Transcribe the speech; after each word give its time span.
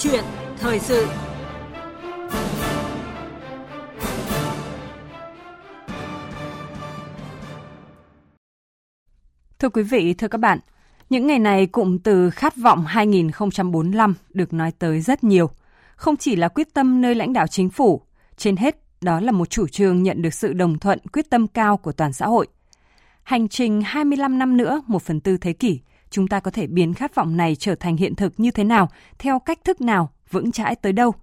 chuyện 0.00 0.24
thời 0.58 0.78
sự 0.78 1.06
Thưa 9.58 9.68
quý 9.68 9.82
vị, 9.82 10.14
thưa 10.14 10.28
các 10.28 10.38
bạn, 10.38 10.58
những 11.10 11.26
ngày 11.26 11.38
này 11.38 11.66
cụm 11.66 11.98
từ 11.98 12.30
khát 12.30 12.56
vọng 12.56 12.84
2045 12.86 14.14
được 14.30 14.52
nói 14.52 14.72
tới 14.78 15.00
rất 15.00 15.24
nhiều. 15.24 15.50
Không 15.96 16.16
chỉ 16.16 16.36
là 16.36 16.48
quyết 16.48 16.74
tâm 16.74 17.00
nơi 17.00 17.14
lãnh 17.14 17.32
đạo 17.32 17.46
chính 17.46 17.70
phủ, 17.70 18.02
trên 18.36 18.56
hết 18.56 18.76
đó 19.00 19.20
là 19.20 19.32
một 19.32 19.50
chủ 19.50 19.66
trương 19.68 20.02
nhận 20.02 20.22
được 20.22 20.34
sự 20.34 20.52
đồng 20.52 20.78
thuận 20.78 20.98
quyết 21.12 21.30
tâm 21.30 21.46
cao 21.46 21.76
của 21.76 21.92
toàn 21.92 22.12
xã 22.12 22.26
hội. 22.26 22.46
Hành 23.22 23.48
trình 23.48 23.82
25 23.84 24.38
năm 24.38 24.56
nữa, 24.56 24.82
một 24.86 25.02
phần 25.02 25.20
tư 25.20 25.36
thế 25.36 25.52
kỷ, 25.52 25.80
chúng 26.10 26.28
ta 26.28 26.40
có 26.40 26.50
thể 26.50 26.66
biến 26.66 26.94
khát 26.94 27.14
vọng 27.14 27.36
này 27.36 27.56
trở 27.56 27.74
thành 27.74 27.96
hiện 27.96 28.14
thực 28.14 28.40
như 28.40 28.50
thế 28.50 28.64
nào, 28.64 28.88
theo 29.18 29.38
cách 29.38 29.58
thức 29.64 29.80
nào, 29.80 30.10
vững 30.30 30.52
chãi 30.52 30.76
tới 30.76 30.92
đâu. 30.92 31.14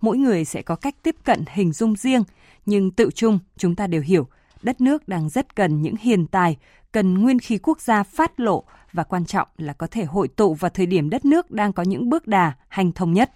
Mỗi 0.00 0.18
người 0.18 0.44
sẽ 0.44 0.62
có 0.62 0.76
cách 0.76 0.94
tiếp 1.02 1.16
cận 1.24 1.44
hình 1.52 1.72
dung 1.72 1.96
riêng, 1.96 2.22
nhưng 2.66 2.90
tự 2.90 3.10
chung 3.14 3.38
chúng 3.56 3.74
ta 3.74 3.86
đều 3.86 4.02
hiểu 4.02 4.28
đất 4.62 4.80
nước 4.80 5.08
đang 5.08 5.28
rất 5.28 5.56
cần 5.56 5.82
những 5.82 5.96
hiền 6.00 6.26
tài, 6.26 6.56
cần 6.92 7.22
nguyên 7.22 7.38
khí 7.38 7.58
quốc 7.58 7.80
gia 7.80 8.02
phát 8.02 8.40
lộ 8.40 8.64
và 8.92 9.04
quan 9.04 9.24
trọng 9.24 9.48
là 9.58 9.72
có 9.72 9.86
thể 9.90 10.04
hội 10.04 10.28
tụ 10.28 10.54
vào 10.54 10.70
thời 10.70 10.86
điểm 10.86 11.10
đất 11.10 11.24
nước 11.24 11.50
đang 11.50 11.72
có 11.72 11.82
những 11.82 12.08
bước 12.08 12.26
đà 12.26 12.52
hành 12.68 12.92
thông 12.92 13.12
nhất. 13.12 13.30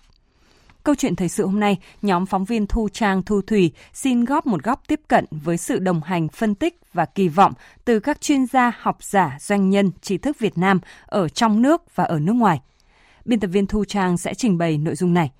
Câu 0.85 0.95
chuyện 0.95 1.17
thời 1.17 1.29
sự 1.29 1.47
hôm 1.47 1.61
nay, 1.61 1.79
nhóm 2.03 2.27
phóng 2.27 2.45
viên 2.45 2.67
Thu 2.67 2.89
Trang 2.93 3.23
Thu 3.23 3.43
Thủy 3.43 3.73
xin 3.93 4.25
góp 4.25 4.47
một 4.47 4.63
góc 4.63 4.83
tiếp 4.87 5.01
cận 5.09 5.25
với 5.31 5.57
sự 5.57 5.79
đồng 5.79 6.03
hành 6.03 6.29
phân 6.29 6.55
tích 6.55 6.81
và 6.93 7.05
kỳ 7.05 7.29
vọng 7.29 7.53
từ 7.85 8.01
các 8.01 8.21
chuyên 8.21 8.47
gia, 8.47 8.73
học 8.79 8.99
giả, 9.01 9.37
doanh 9.41 9.71
nhân, 9.71 9.91
trí 10.01 10.19
thức 10.19 10.39
Việt 10.39 10.59
Nam 10.59 10.81
ở 11.07 11.29
trong 11.29 11.63
nước 11.63 11.97
và 11.97 12.05
ở 12.05 12.19
nước 12.19 12.33
ngoài. 12.33 12.61
Biên 13.25 13.41
tập 13.41 13.47
viên 13.47 13.67
Thu 13.67 13.85
Trang 13.85 14.19
sẽ 14.19 14.35
trình 14.35 14.59
bày 14.59 14.79
nội 14.79 14.95
dung 14.95 15.15
này. 15.15 15.31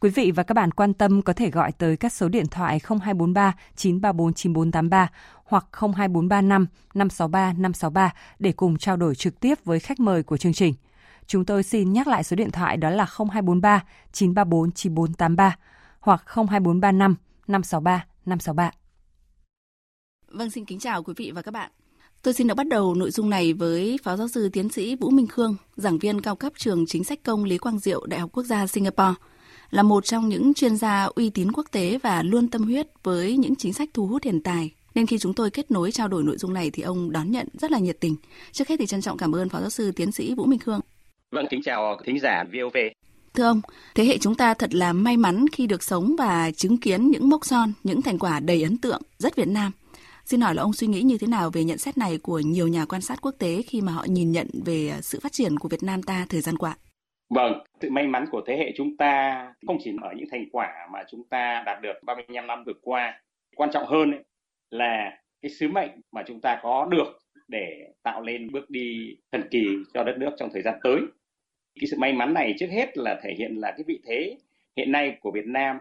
Quý 0.00 0.10
vị 0.10 0.30
và 0.30 0.42
các 0.42 0.54
bạn 0.54 0.70
quan 0.70 0.94
tâm 0.94 1.22
có 1.22 1.32
thể 1.32 1.50
gọi 1.50 1.72
tới 1.72 1.96
các 1.96 2.12
số 2.12 2.28
điện 2.28 2.46
thoại 2.46 2.80
0243 2.88 3.52
934 3.76 4.34
9483 4.34 5.10
hoặc 5.44 5.66
02435 5.72 6.66
563 6.94 7.52
563 7.52 8.10
để 8.38 8.52
cùng 8.52 8.78
trao 8.78 8.96
đổi 8.96 9.14
trực 9.14 9.40
tiếp 9.40 9.64
với 9.64 9.80
khách 9.80 10.00
mời 10.00 10.22
của 10.22 10.36
chương 10.36 10.52
trình. 10.52 10.74
Chúng 11.26 11.44
tôi 11.44 11.62
xin 11.62 11.92
nhắc 11.92 12.08
lại 12.08 12.24
số 12.24 12.36
điện 12.36 12.50
thoại 12.50 12.76
đó 12.76 12.90
là 12.90 13.04
0243 13.04 13.84
934 14.12 14.72
9483 14.72 15.56
hoặc 16.00 16.22
02435 16.26 17.16
563 17.46 18.06
563. 18.26 18.70
Vâng, 20.28 20.50
xin 20.50 20.64
kính 20.64 20.78
chào 20.78 21.02
quý 21.02 21.14
vị 21.16 21.30
và 21.34 21.42
các 21.42 21.50
bạn. 21.50 21.70
Tôi 22.22 22.34
xin 22.34 22.46
được 22.46 22.54
bắt 22.54 22.68
đầu 22.68 22.94
nội 22.94 23.10
dung 23.10 23.30
này 23.30 23.52
với 23.52 23.98
Phó 24.02 24.16
Giáo 24.16 24.28
sư 24.28 24.48
Tiến 24.48 24.68
sĩ 24.68 24.96
Vũ 24.96 25.10
Minh 25.10 25.26
Khương, 25.26 25.56
giảng 25.76 25.98
viên 25.98 26.20
cao 26.20 26.36
cấp 26.36 26.52
trường 26.56 26.86
chính 26.86 27.04
sách 27.04 27.22
công 27.22 27.44
Lý 27.44 27.58
Quang 27.58 27.78
Diệu, 27.78 28.06
Đại 28.06 28.20
học 28.20 28.30
Quốc 28.32 28.42
gia 28.42 28.66
Singapore, 28.66 29.14
là 29.70 29.82
một 29.82 30.04
trong 30.04 30.28
những 30.28 30.54
chuyên 30.54 30.76
gia 30.76 31.04
uy 31.04 31.30
tín 31.30 31.52
quốc 31.52 31.66
tế 31.70 31.98
và 32.02 32.22
luôn 32.22 32.48
tâm 32.48 32.62
huyết 32.62 32.86
với 33.02 33.36
những 33.36 33.56
chính 33.56 33.72
sách 33.72 33.88
thu 33.94 34.06
hút 34.06 34.24
hiện 34.24 34.42
tài. 34.42 34.70
Nên 34.94 35.06
khi 35.06 35.18
chúng 35.18 35.34
tôi 35.34 35.50
kết 35.50 35.70
nối 35.70 35.92
trao 35.92 36.08
đổi 36.08 36.22
nội 36.22 36.38
dung 36.38 36.54
này 36.54 36.70
thì 36.70 36.82
ông 36.82 37.12
đón 37.12 37.30
nhận 37.30 37.48
rất 37.54 37.70
là 37.70 37.78
nhiệt 37.78 38.00
tình. 38.00 38.16
Trước 38.52 38.68
hết 38.68 38.76
thì 38.78 38.86
trân 38.86 39.00
trọng 39.00 39.18
cảm 39.18 39.34
ơn 39.34 39.48
Phó 39.48 39.60
Giáo 39.60 39.70
sư 39.70 39.92
Tiến 39.92 40.12
sĩ 40.12 40.34
Vũ 40.34 40.44
Minh 40.44 40.58
Khương. 40.58 40.80
Vâng, 41.32 41.46
kính 41.50 41.62
chào 41.62 41.96
thính 42.04 42.18
giả 42.18 42.44
VOV. 42.52 42.76
Thưa 43.34 43.44
ông, 43.44 43.60
thế 43.94 44.04
hệ 44.04 44.18
chúng 44.18 44.34
ta 44.34 44.54
thật 44.54 44.74
là 44.74 44.92
may 44.92 45.16
mắn 45.16 45.44
khi 45.52 45.66
được 45.66 45.82
sống 45.82 46.14
và 46.18 46.50
chứng 46.50 46.78
kiến 46.78 47.10
những 47.10 47.28
mốc 47.28 47.44
son, 47.44 47.72
những 47.84 48.02
thành 48.02 48.18
quả 48.18 48.40
đầy 48.40 48.62
ấn 48.62 48.78
tượng, 48.78 49.02
rất 49.18 49.36
Việt 49.36 49.48
Nam. 49.48 49.72
Xin 50.24 50.40
hỏi 50.40 50.54
là 50.54 50.62
ông 50.62 50.72
suy 50.72 50.86
nghĩ 50.86 51.00
như 51.00 51.18
thế 51.18 51.26
nào 51.26 51.50
về 51.50 51.64
nhận 51.64 51.78
xét 51.78 51.98
này 51.98 52.18
của 52.22 52.38
nhiều 52.38 52.68
nhà 52.68 52.84
quan 52.84 53.00
sát 53.00 53.18
quốc 53.22 53.34
tế 53.38 53.62
khi 53.66 53.80
mà 53.80 53.92
họ 53.92 54.04
nhìn 54.08 54.32
nhận 54.32 54.46
về 54.66 54.92
sự 55.00 55.20
phát 55.22 55.32
triển 55.32 55.58
của 55.58 55.68
Việt 55.68 55.82
Nam 55.82 56.02
ta 56.02 56.26
thời 56.28 56.40
gian 56.40 56.56
qua? 56.56 56.76
Vâng, 57.34 57.52
sự 57.80 57.90
may 57.90 58.06
mắn 58.06 58.24
của 58.30 58.42
thế 58.46 58.56
hệ 58.56 58.72
chúng 58.76 58.96
ta 58.96 59.46
không 59.66 59.78
chỉ 59.84 59.90
ở 60.02 60.10
những 60.16 60.28
thành 60.30 60.44
quả 60.52 60.68
mà 60.92 60.98
chúng 61.10 61.24
ta 61.30 61.62
đạt 61.66 61.82
được 61.82 61.94
35 62.06 62.46
năm 62.46 62.64
vừa 62.66 62.74
qua. 62.82 63.20
Quan 63.56 63.70
trọng 63.72 63.86
hơn 63.86 64.10
ấy, 64.10 64.24
là 64.70 65.10
cái 65.42 65.50
sứ 65.50 65.68
mệnh 65.68 65.90
mà 66.12 66.22
chúng 66.26 66.40
ta 66.40 66.60
có 66.62 66.88
được 66.90 67.18
để 67.48 67.92
tạo 68.02 68.22
lên 68.22 68.52
bước 68.52 68.70
đi 68.70 69.16
thần 69.32 69.42
kỳ 69.50 69.64
cho 69.94 70.04
đất 70.04 70.14
nước 70.18 70.30
trong 70.38 70.50
thời 70.52 70.62
gian 70.62 70.74
tới 70.82 71.00
cái 71.80 71.86
sự 71.90 71.96
may 71.98 72.12
mắn 72.12 72.34
này 72.34 72.54
trước 72.58 72.68
hết 72.70 72.98
là 72.98 73.20
thể 73.22 73.34
hiện 73.38 73.56
là 73.56 73.70
cái 73.76 73.84
vị 73.86 74.00
thế 74.06 74.36
hiện 74.76 74.92
nay 74.92 75.16
của 75.20 75.30
Việt 75.30 75.46
Nam 75.46 75.80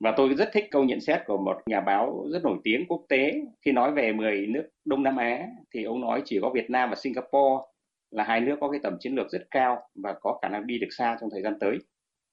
và 0.00 0.14
tôi 0.16 0.34
rất 0.34 0.48
thích 0.52 0.64
câu 0.70 0.84
nhận 0.84 1.00
xét 1.00 1.20
của 1.26 1.38
một 1.38 1.56
nhà 1.66 1.80
báo 1.80 2.26
rất 2.32 2.44
nổi 2.44 2.58
tiếng 2.64 2.86
quốc 2.88 3.04
tế 3.08 3.32
khi 3.62 3.72
nói 3.72 3.92
về 3.92 4.12
10 4.12 4.46
nước 4.46 4.68
Đông 4.84 5.02
Nam 5.02 5.16
Á 5.16 5.46
thì 5.74 5.84
ông 5.84 6.00
nói 6.00 6.22
chỉ 6.24 6.38
có 6.42 6.50
Việt 6.54 6.70
Nam 6.70 6.90
và 6.90 6.96
Singapore 6.96 7.64
là 8.10 8.24
hai 8.24 8.40
nước 8.40 8.56
có 8.60 8.70
cái 8.70 8.80
tầm 8.82 8.96
chiến 9.00 9.14
lược 9.14 9.30
rất 9.30 9.42
cao 9.50 9.78
và 9.94 10.14
có 10.20 10.38
khả 10.42 10.48
năng 10.48 10.66
đi 10.66 10.78
được 10.78 10.88
xa 10.90 11.16
trong 11.20 11.30
thời 11.30 11.42
gian 11.42 11.58
tới. 11.60 11.78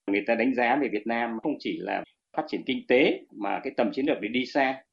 Người 0.07 0.23
ta 0.27 0.35
đánh 0.35 0.55
giá 0.55 0.75
về 0.75 0.87
Việt 0.87 1.07
Nam 1.07 1.39
không 1.43 1.55
chỉ 1.59 1.77
là 1.79 2.03
phát 2.37 2.43
triển 2.47 2.63
kinh 2.65 2.87
tế 2.87 3.19
mà 3.31 3.59
cái 3.63 3.73
tầm 3.77 3.91
chiến 3.93 4.05
lược 4.05 4.17
để 4.21 4.27
đi 4.27 4.45
xa. 4.45 4.83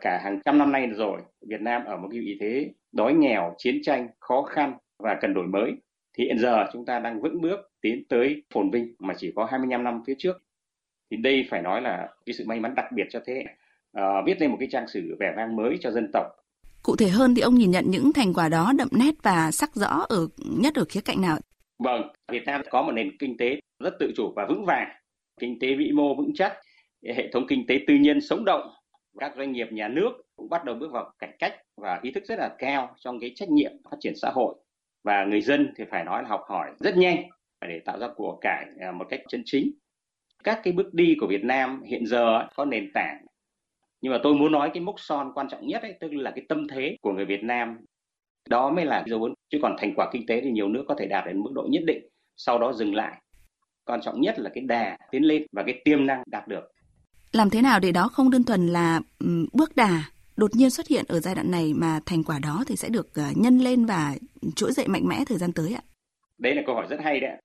Cả 0.00 0.20
hàng 0.24 0.40
trăm 0.44 0.58
năm 0.58 0.72
nay 0.72 0.86
rồi, 0.86 1.20
Việt 1.48 1.60
Nam 1.60 1.84
ở 1.84 1.96
một 1.96 2.08
cái 2.10 2.20
vị 2.20 2.36
thế 2.40 2.70
đói 2.92 3.14
nghèo, 3.14 3.54
chiến 3.58 3.78
tranh, 3.82 4.08
khó 4.20 4.42
khăn 4.42 4.74
và 4.98 5.18
cần 5.20 5.34
đổi 5.34 5.46
mới 5.46 5.72
thì 6.14 6.24
hiện 6.24 6.38
giờ 6.38 6.66
chúng 6.72 6.84
ta 6.84 6.98
đang 6.98 7.20
vững 7.20 7.40
bước 7.40 7.60
tiến 7.80 8.02
tới 8.08 8.42
phồn 8.54 8.70
vinh 8.70 8.94
mà 8.98 9.14
chỉ 9.18 9.32
có 9.36 9.44
25 9.44 9.84
năm 9.84 10.02
phía 10.06 10.14
trước. 10.18 10.42
Thì 11.10 11.16
đây 11.16 11.46
phải 11.50 11.62
nói 11.62 11.82
là 11.82 12.08
cái 12.26 12.34
sự 12.34 12.44
may 12.46 12.60
mắn 12.60 12.74
đặc 12.74 12.86
biệt 12.94 13.04
cho 13.10 13.20
thế 13.26 13.34
hệ. 13.34 13.44
Uh, 13.98 14.26
viết 14.26 14.40
lên 14.40 14.50
một 14.50 14.56
cái 14.60 14.68
trang 14.70 14.88
sử 14.88 15.16
vẻ 15.20 15.32
vang 15.36 15.56
mới 15.56 15.78
cho 15.80 15.90
dân 15.90 16.10
tộc. 16.12 16.26
Cụ 16.82 16.96
thể 16.96 17.08
hơn 17.08 17.34
thì 17.34 17.42
ông 17.42 17.54
nhìn 17.54 17.70
nhận 17.70 17.84
những 17.88 18.12
thành 18.12 18.34
quả 18.34 18.48
đó 18.48 18.72
đậm 18.78 18.88
nét 18.92 19.14
và 19.22 19.50
sắc 19.50 19.74
rõ 19.74 20.06
ở 20.08 20.28
nhất 20.60 20.74
ở 20.74 20.84
khía 20.88 21.00
cạnh 21.00 21.20
nào? 21.20 21.38
Vâng, 21.78 22.02
Việt 22.32 22.44
Nam 22.46 22.62
có 22.70 22.82
một 22.82 22.92
nền 22.92 23.16
kinh 23.18 23.36
tế 23.36 23.60
rất 23.78 23.94
tự 24.00 24.12
chủ 24.16 24.32
và 24.36 24.46
vững 24.48 24.64
vàng, 24.64 24.88
kinh 25.40 25.58
tế 25.58 25.74
vĩ 25.74 25.92
mô 25.92 26.14
vững 26.14 26.32
chắc, 26.34 26.52
hệ 27.16 27.30
thống 27.32 27.46
kinh 27.48 27.66
tế 27.66 27.80
tư 27.86 27.94
nhân 27.94 28.20
sống 28.20 28.44
động, 28.44 28.70
các 29.18 29.32
doanh 29.36 29.52
nghiệp 29.52 29.66
nhà 29.70 29.88
nước 29.88 30.10
cũng 30.36 30.48
bắt 30.48 30.64
đầu 30.64 30.74
bước 30.74 30.92
vào 30.92 31.12
cải 31.18 31.30
cách 31.38 31.54
và 31.76 32.00
ý 32.02 32.10
thức 32.12 32.24
rất 32.26 32.38
là 32.38 32.50
cao 32.58 32.94
trong 32.98 33.20
cái 33.20 33.32
trách 33.34 33.50
nhiệm 33.50 33.72
phát 33.90 33.96
triển 34.00 34.12
xã 34.16 34.30
hội 34.34 34.54
và 35.04 35.24
người 35.24 35.40
dân 35.40 35.72
thì 35.76 35.84
phải 35.90 36.04
nói 36.04 36.22
là 36.22 36.28
học 36.28 36.44
hỏi 36.48 36.70
rất 36.80 36.96
nhanh 36.96 37.22
để 37.68 37.80
tạo 37.84 37.98
ra 37.98 38.08
của 38.16 38.38
cải 38.40 38.66
à, 38.80 38.92
một 38.92 39.04
cách 39.08 39.20
chân 39.28 39.42
chính. 39.44 39.70
Các 40.44 40.60
cái 40.62 40.72
bước 40.72 40.94
đi 40.94 41.16
của 41.20 41.26
Việt 41.26 41.44
Nam 41.44 41.82
hiện 41.82 42.06
giờ 42.06 42.48
có 42.54 42.64
nền 42.64 42.90
tảng. 42.94 43.24
Nhưng 44.00 44.12
mà 44.12 44.18
tôi 44.22 44.34
muốn 44.34 44.52
nói 44.52 44.70
cái 44.74 44.82
mốc 44.82 44.94
son 44.98 45.32
quan 45.34 45.48
trọng 45.48 45.66
nhất 45.66 45.82
ấy, 45.82 45.94
tức 46.00 46.08
là 46.12 46.30
cái 46.30 46.44
tâm 46.48 46.68
thế 46.68 46.96
của 47.00 47.12
người 47.12 47.24
Việt 47.24 47.44
Nam. 47.44 47.78
Đó 48.48 48.70
mới 48.70 48.84
là 48.84 49.04
dấu 49.06 49.22
ấn 49.22 49.34
chứ 49.50 49.58
còn 49.62 49.76
thành 49.78 49.94
quả 49.96 50.10
kinh 50.12 50.26
tế 50.26 50.40
thì 50.40 50.50
nhiều 50.50 50.68
nước 50.68 50.84
có 50.88 50.94
thể 50.98 51.06
đạt 51.06 51.26
đến 51.26 51.40
mức 51.40 51.50
độ 51.54 51.66
nhất 51.70 51.82
định 51.86 52.08
sau 52.36 52.58
đó 52.58 52.72
dừng 52.72 52.94
lại. 52.94 53.20
Quan 53.84 54.00
trọng 54.00 54.20
nhất 54.20 54.38
là 54.38 54.50
cái 54.54 54.64
đà 54.64 54.96
tiến 55.10 55.22
lên 55.22 55.46
và 55.52 55.62
cái 55.62 55.80
tiềm 55.84 56.06
năng 56.06 56.22
đạt 56.26 56.48
được. 56.48 56.64
Làm 57.32 57.50
thế 57.50 57.62
nào 57.62 57.80
để 57.80 57.92
đó 57.92 58.08
không 58.08 58.30
đơn 58.30 58.44
thuần 58.44 58.66
là 58.66 59.00
bước 59.52 59.76
đà? 59.76 60.04
Đột 60.36 60.56
nhiên 60.56 60.70
xuất 60.70 60.86
hiện 60.86 61.04
ở 61.08 61.20
giai 61.20 61.34
đoạn 61.34 61.50
này 61.50 61.72
mà 61.74 62.00
thành 62.06 62.24
quả 62.24 62.38
đó 62.38 62.64
thì 62.66 62.76
sẽ 62.76 62.88
được 62.88 63.14
ờ, 63.14 63.22
nhân 63.36 63.58
lên 63.58 63.84
và 63.84 64.14
trỗi 64.56 64.72
dậy 64.72 64.88
mạnh 64.88 65.08
mẽ 65.08 65.24
thời 65.26 65.38
gian 65.38 65.52
tới 65.52 65.74
ạ? 65.74 65.82
Đấy 66.38 66.54
là 66.54 66.62
câu 66.66 66.74
hỏi 66.74 66.86
rất 66.90 67.00
hay 67.04 67.20
đấy. 67.20 67.42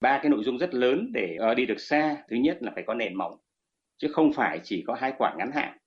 Ba 0.00 0.18
cái 0.22 0.30
nội 0.30 0.44
dung 0.44 0.58
rất 0.58 0.74
lớn 0.74 1.10
để 1.12 1.36
ờ, 1.38 1.54
đi 1.54 1.66
được 1.66 1.80
xa. 1.80 2.16
Thứ 2.30 2.36
nhất 2.36 2.58
là 2.60 2.72
phải 2.74 2.84
có 2.86 2.94
nền 2.94 3.14
móng, 3.14 3.36
chứ 3.98 4.08
không 4.12 4.32
phải 4.32 4.60
chỉ 4.64 4.84
có 4.86 4.94
hai 4.94 5.12
quả 5.18 5.34
ngắn 5.38 5.50
hạn. 5.54 5.78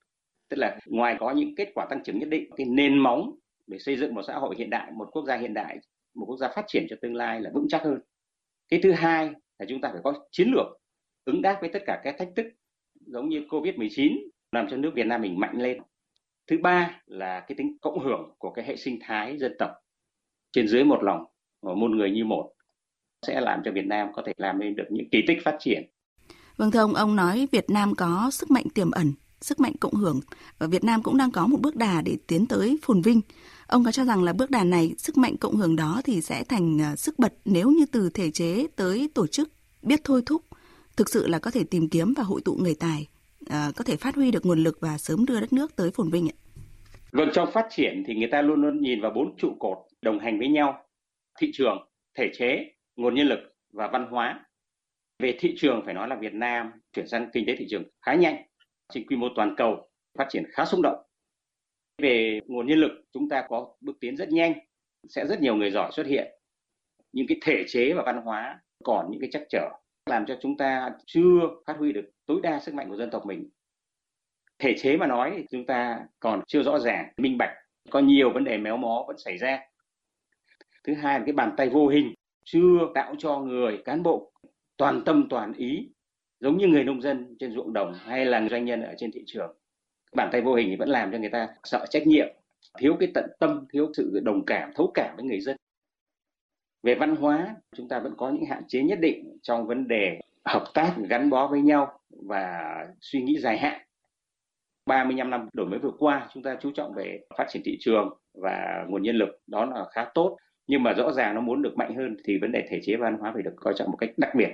Tức 0.49 0.57
là 0.57 0.79
ngoài 0.85 1.15
có 1.19 1.31
những 1.31 1.55
kết 1.55 1.71
quả 1.73 1.85
tăng 1.89 2.03
trưởng 2.03 2.19
nhất 2.19 2.29
định, 2.29 2.49
cái 2.57 2.67
nền 2.69 2.97
móng 2.97 3.35
để 3.67 3.79
xây 3.79 3.97
dựng 3.97 4.15
một 4.15 4.21
xã 4.27 4.35
hội 4.35 4.55
hiện 4.57 4.69
đại, 4.69 4.91
một 4.91 5.09
quốc 5.11 5.25
gia 5.25 5.37
hiện 5.37 5.53
đại, 5.53 5.77
một 6.15 6.25
quốc 6.25 6.37
gia 6.37 6.47
phát 6.55 6.65
triển 6.67 6.85
cho 6.89 6.95
tương 7.01 7.15
lai 7.15 7.41
là 7.41 7.49
vững 7.53 7.67
chắc 7.69 7.83
hơn. 7.83 7.99
Cái 8.69 8.79
thứ 8.83 8.91
hai 8.91 9.29
là 9.59 9.65
chúng 9.69 9.81
ta 9.81 9.89
phải 9.91 10.01
có 10.03 10.13
chiến 10.31 10.47
lược 10.51 10.67
ứng 11.25 11.41
đáp 11.41 11.57
với 11.61 11.69
tất 11.73 11.83
cả 11.85 12.01
các 12.03 12.15
thách 12.19 12.29
thức 12.35 12.45
giống 13.05 13.29
như 13.29 13.45
Covid-19 13.49 14.17
làm 14.51 14.67
cho 14.69 14.77
nước 14.77 14.91
Việt 14.95 15.05
Nam 15.05 15.21
mình 15.21 15.39
mạnh 15.39 15.55
lên 15.57 15.81
thứ 16.51 16.57
ba 16.63 17.01
là 17.05 17.39
cái 17.39 17.55
tính 17.57 17.77
cộng 17.81 17.99
hưởng 17.99 18.35
của 18.37 18.51
cái 18.51 18.65
hệ 18.65 18.75
sinh 18.75 18.99
thái 19.01 19.37
dân 19.37 19.51
tộc 19.59 19.71
trên 20.51 20.67
dưới 20.67 20.83
một 20.83 21.03
lòng 21.03 21.25
một 21.61 21.87
người 21.91 22.11
như 22.11 22.25
một 22.25 22.51
sẽ 23.27 23.41
làm 23.41 23.61
cho 23.65 23.71
Việt 23.71 23.85
Nam 23.85 24.07
có 24.13 24.23
thể 24.25 24.33
làm 24.37 24.59
nên 24.59 24.75
được 24.75 24.83
những 24.89 25.09
kỳ 25.11 25.19
tích 25.27 25.37
phát 25.43 25.57
triển. 25.59 25.83
Vâng 26.57 26.71
thưa 26.71 26.79
ông, 26.79 26.93
ông 26.93 27.15
nói 27.15 27.47
Việt 27.51 27.69
Nam 27.69 27.95
có 27.95 28.29
sức 28.31 28.51
mạnh 28.51 28.65
tiềm 28.75 28.91
ẩn, 28.91 29.13
sức 29.41 29.59
mạnh 29.59 29.73
cộng 29.79 29.93
hưởng 29.93 30.19
và 30.57 30.67
Việt 30.67 30.83
Nam 30.83 31.03
cũng 31.03 31.17
đang 31.17 31.31
có 31.31 31.47
một 31.47 31.57
bước 31.61 31.75
đà 31.75 32.01
để 32.01 32.17
tiến 32.27 32.45
tới 32.45 32.79
phồn 32.81 33.01
vinh. 33.01 33.21
Ông 33.67 33.83
có 33.83 33.91
cho 33.91 34.05
rằng 34.05 34.23
là 34.23 34.33
bước 34.33 34.51
đà 34.51 34.63
này, 34.63 34.95
sức 34.97 35.17
mạnh 35.17 35.37
cộng 35.37 35.55
hưởng 35.55 35.75
đó 35.75 36.01
thì 36.03 36.21
sẽ 36.21 36.43
thành 36.43 36.81
à, 36.81 36.95
sức 36.95 37.19
bật 37.19 37.33
nếu 37.45 37.71
như 37.71 37.85
từ 37.91 38.09
thể 38.09 38.31
chế 38.31 38.67
tới 38.75 39.09
tổ 39.13 39.27
chức 39.27 39.51
biết 39.81 40.01
thôi 40.03 40.21
thúc, 40.25 40.41
thực 40.97 41.09
sự 41.09 41.27
là 41.27 41.39
có 41.39 41.51
thể 41.51 41.63
tìm 41.63 41.89
kiếm 41.89 42.13
và 42.17 42.23
hội 42.23 42.41
tụ 42.45 42.55
người 42.55 42.75
tài, 42.75 43.07
à, 43.49 43.71
có 43.75 43.83
thể 43.83 43.95
phát 43.95 44.15
huy 44.15 44.31
được 44.31 44.45
nguồn 44.45 44.63
lực 44.63 44.77
và 44.79 44.97
sớm 44.97 45.25
đưa 45.25 45.39
đất 45.39 45.53
nước 45.53 45.75
tới 45.75 45.91
phồn 45.91 46.09
vinh 46.09 46.27
ạ? 46.27 46.40
Vâng, 47.11 47.29
trong 47.33 47.51
phát 47.51 47.67
triển 47.69 48.03
thì 48.07 48.15
người 48.15 48.27
ta 48.27 48.41
luôn 48.41 48.61
luôn 48.61 48.81
nhìn 48.81 49.01
vào 49.01 49.11
bốn 49.11 49.37
trụ 49.37 49.55
cột 49.59 49.77
đồng 50.01 50.19
hành 50.19 50.39
với 50.39 50.47
nhau. 50.47 50.85
Thị 51.39 51.51
trường, 51.53 51.87
thể 52.17 52.29
chế, 52.33 52.71
nguồn 52.95 53.15
nhân 53.15 53.27
lực 53.27 53.39
và 53.73 53.87
văn 53.87 54.07
hóa. 54.09 54.45
Về 55.19 55.37
thị 55.39 55.53
trường 55.57 55.81
phải 55.85 55.93
nói 55.93 56.07
là 56.07 56.15
Việt 56.15 56.33
Nam 56.33 56.71
chuyển 56.93 57.07
sang 57.07 57.29
kinh 57.33 57.45
tế 57.47 57.55
thị 57.55 57.65
trường 57.69 57.83
khá 58.01 58.15
nhanh, 58.15 58.35
trên 58.93 59.07
quy 59.07 59.15
mô 59.15 59.27
toàn 59.35 59.55
cầu, 59.57 59.89
phát 60.17 60.25
triển 60.29 60.43
khá 60.51 60.65
sung 60.65 60.81
động. 60.81 61.03
Về 61.97 62.39
nguồn 62.47 62.67
nhân 62.67 62.79
lực, 62.79 62.91
chúng 63.13 63.29
ta 63.29 63.45
có 63.49 63.75
bước 63.81 63.97
tiến 63.99 64.17
rất 64.17 64.29
nhanh, 64.29 64.53
sẽ 65.09 65.25
rất 65.27 65.41
nhiều 65.41 65.55
người 65.55 65.71
giỏi 65.71 65.91
xuất 65.91 66.07
hiện. 66.07 66.27
Nhưng 67.13 67.27
cái 67.27 67.37
thể 67.41 67.63
chế 67.67 67.93
và 67.93 68.03
văn 68.05 68.21
hóa 68.23 68.59
còn 68.83 69.11
những 69.11 69.21
cái 69.21 69.29
chắc 69.33 69.43
trở. 69.49 69.69
làm 70.05 70.25
cho 70.25 70.37
chúng 70.41 70.57
ta 70.57 70.91
chưa 71.05 71.39
phát 71.67 71.75
huy 71.77 71.93
được 71.93 72.09
tối 72.25 72.39
đa 72.43 72.59
sức 72.59 72.73
mạnh 72.73 72.89
của 72.89 72.95
dân 72.95 73.09
tộc 73.09 73.25
mình 73.25 73.49
thể 74.61 74.75
chế 74.77 74.97
mà 74.97 75.07
nói 75.07 75.45
chúng 75.51 75.65
ta 75.65 75.99
còn 76.19 76.41
chưa 76.47 76.63
rõ 76.63 76.79
ràng, 76.79 77.13
minh 77.17 77.37
bạch, 77.37 77.51
có 77.89 77.99
nhiều 77.99 78.29
vấn 78.33 78.43
đề 78.43 78.57
méo 78.57 78.77
mó 78.77 79.03
vẫn 79.07 79.17
xảy 79.17 79.37
ra. 79.37 79.59
Thứ 80.83 80.93
hai 80.93 81.19
là 81.19 81.25
cái 81.25 81.33
bàn 81.33 81.53
tay 81.57 81.69
vô 81.69 81.87
hình, 81.87 82.13
chưa 82.45 82.91
tạo 82.95 83.15
cho 83.17 83.39
người, 83.39 83.81
cán 83.85 84.03
bộ 84.03 84.31
toàn 84.77 85.03
tâm 85.05 85.27
toàn 85.29 85.53
ý, 85.53 85.89
giống 86.39 86.57
như 86.57 86.67
người 86.67 86.83
nông 86.83 87.01
dân 87.01 87.35
trên 87.39 87.51
ruộng 87.51 87.73
đồng 87.73 87.93
hay 87.93 88.25
là 88.25 88.47
doanh 88.51 88.65
nhân 88.65 88.81
ở 88.81 88.93
trên 88.97 89.11
thị 89.11 89.23
trường. 89.25 89.57
Bàn 90.15 90.29
tay 90.31 90.41
vô 90.41 90.55
hình 90.55 90.67
thì 90.69 90.75
vẫn 90.75 90.89
làm 90.89 91.11
cho 91.11 91.17
người 91.17 91.29
ta 91.29 91.47
sợ 91.63 91.85
trách 91.89 92.07
nhiệm, 92.07 92.27
thiếu 92.79 92.95
cái 92.99 93.11
tận 93.13 93.25
tâm, 93.39 93.65
thiếu 93.73 93.91
sự 93.93 94.19
đồng 94.23 94.45
cảm, 94.45 94.71
thấu 94.75 94.91
cảm 94.93 95.15
với 95.15 95.25
người 95.25 95.39
dân. 95.39 95.57
Về 96.83 96.95
văn 96.95 97.15
hóa, 97.15 97.55
chúng 97.75 97.87
ta 97.87 97.99
vẫn 97.99 98.13
có 98.17 98.29
những 98.29 98.45
hạn 98.45 98.63
chế 98.67 98.83
nhất 98.83 98.99
định 99.01 99.37
trong 99.41 99.67
vấn 99.67 99.87
đề 99.87 100.19
hợp 100.45 100.65
tác 100.73 100.95
gắn 101.09 101.29
bó 101.29 101.47
với 101.47 101.61
nhau 101.61 101.99
và 102.09 102.61
suy 103.01 103.21
nghĩ 103.21 103.39
dài 103.39 103.57
hạn. 103.57 103.81
35 104.85 105.29
năm 105.29 105.49
đổi 105.53 105.65
mới 105.65 105.79
vừa 105.79 105.91
qua 105.99 106.27
chúng 106.33 106.43
ta 106.43 106.57
chú 106.61 106.71
trọng 106.75 106.93
về 106.93 107.19
phát 107.37 107.45
triển 107.49 107.61
thị 107.65 107.77
trường 107.79 108.17
và 108.41 108.85
nguồn 108.87 109.03
nhân 109.03 109.15
lực 109.15 109.29
đó 109.47 109.65
là 109.65 109.85
khá 109.93 110.05
tốt 110.13 110.37
nhưng 110.67 110.83
mà 110.83 110.93
rõ 110.93 111.11
ràng 111.11 111.35
nó 111.35 111.41
muốn 111.41 111.61
được 111.61 111.77
mạnh 111.77 111.95
hơn 111.95 112.17
thì 112.25 112.37
vấn 112.41 112.51
đề 112.51 112.67
thể 112.69 112.79
chế 112.83 112.95
văn 112.95 113.17
hóa 113.19 113.31
phải 113.33 113.41
được 113.43 113.53
coi 113.55 113.73
trọng 113.77 113.91
một 113.91 113.97
cách 113.97 114.09
đặc 114.17 114.31
biệt 114.35 114.49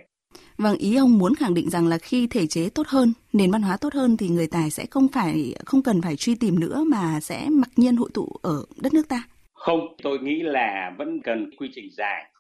Vâng, 0.57 0.77
ý 0.77 0.95
ông 0.95 1.18
muốn 1.18 1.35
khẳng 1.35 1.53
định 1.53 1.69
rằng 1.69 1.88
là 1.88 1.97
khi 1.97 2.27
thể 2.27 2.47
chế 2.47 2.69
tốt 2.75 2.88
hơn, 2.88 3.13
nền 3.33 3.51
văn 3.51 3.62
hóa 3.62 3.77
tốt 3.81 3.94
hơn 3.94 4.18
thì 4.18 4.29
người 4.29 4.47
tài 4.51 4.69
sẽ 4.69 4.85
không 4.91 5.07
phải 5.13 5.56
không 5.65 5.83
cần 5.83 6.01
phải 6.01 6.15
truy 6.15 6.35
tìm 6.35 6.59
nữa 6.59 6.83
mà 6.88 7.19
sẽ 7.19 7.47
mặc 7.51 7.69
nhiên 7.75 7.95
hội 7.95 8.09
tụ 8.13 8.30
ở 8.41 8.65
đất 8.81 8.94
nước 8.94 9.09
ta. 9.09 9.23
Không, 9.53 9.80
tôi 10.03 10.19
nghĩ 10.19 10.41
là 10.41 10.95
vẫn 10.97 11.21
cần 11.21 11.50
quy 11.57 11.69
trình 11.73 11.89
dài. 11.91 12.31